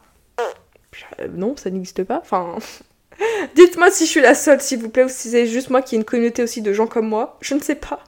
euh, 1.21 1.29
non, 1.33 1.57
ça 1.57 1.71
n'existe 1.71 2.05
pas. 2.05 2.21
Enfin, 2.23 2.57
dites-moi 3.55 3.91
si 3.91 4.07
je 4.07 4.11
suis 4.11 4.21
la 4.21 4.35
seule, 4.35 4.61
s'il 4.61 4.81
vous 4.81 4.91
plaît, 4.91 5.05
ou 5.05 5.09
si 5.09 5.31
c'est 5.31 5.47
juste 5.47 5.71
moi 5.71 5.83
qui 5.83 5.95
ai 5.95 5.99
une 5.99 6.05
communauté 6.05 6.43
aussi 6.43 6.63
de 6.63 6.73
gens 6.73 6.87
comme 6.87 7.09
moi. 7.09 7.39
Je 7.41 7.55
ne 7.55 7.61
sais 7.61 7.75
pas. 7.75 8.03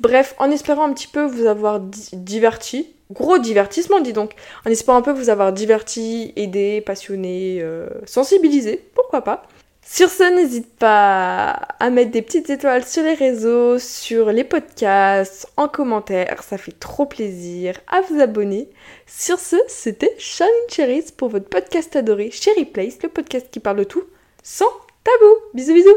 Bref, 0.00 0.34
en 0.38 0.50
espérant 0.50 0.88
un 0.88 0.92
petit 0.92 1.08
peu 1.08 1.22
vous 1.22 1.46
avoir 1.46 1.80
diverti, 1.80 2.94
gros 3.10 3.38
divertissement 3.38 4.00
dis 4.00 4.12
donc, 4.12 4.32
en 4.66 4.70
espérant 4.70 4.98
un 4.98 5.02
peu 5.02 5.12
vous 5.12 5.30
avoir 5.30 5.52
diverti, 5.52 6.32
aidé, 6.36 6.82
passionné, 6.82 7.60
euh, 7.62 7.88
sensibilisé, 8.04 8.88
pourquoi 8.94 9.22
pas. 9.22 9.46
Sur 9.88 10.10
ce, 10.10 10.24
n'hésite 10.24 10.74
pas 10.74 11.50
à 11.50 11.90
mettre 11.90 12.10
des 12.10 12.20
petites 12.20 12.50
étoiles 12.50 12.84
sur 12.84 13.04
les 13.04 13.14
réseaux, 13.14 13.78
sur 13.78 14.32
les 14.32 14.42
podcasts, 14.42 15.48
en 15.56 15.68
commentaire, 15.68 16.42
ça 16.42 16.58
fait 16.58 16.78
trop 16.78 17.06
plaisir, 17.06 17.78
à 17.86 18.00
vous 18.00 18.20
abonner. 18.20 18.68
Sur 19.06 19.38
ce, 19.38 19.56
c'était 19.68 20.14
Charline 20.18 20.52
Cherries 20.68 21.12
pour 21.16 21.28
votre 21.28 21.48
podcast 21.48 21.94
adoré 21.94 22.32
Cherry 22.32 22.64
Place, 22.64 22.98
le 23.02 23.08
podcast 23.08 23.46
qui 23.50 23.60
parle 23.60 23.78
de 23.78 23.84
tout 23.84 24.02
sans 24.42 24.66
tabou. 25.04 25.34
Bisous 25.54 25.74
bisous 25.74 25.96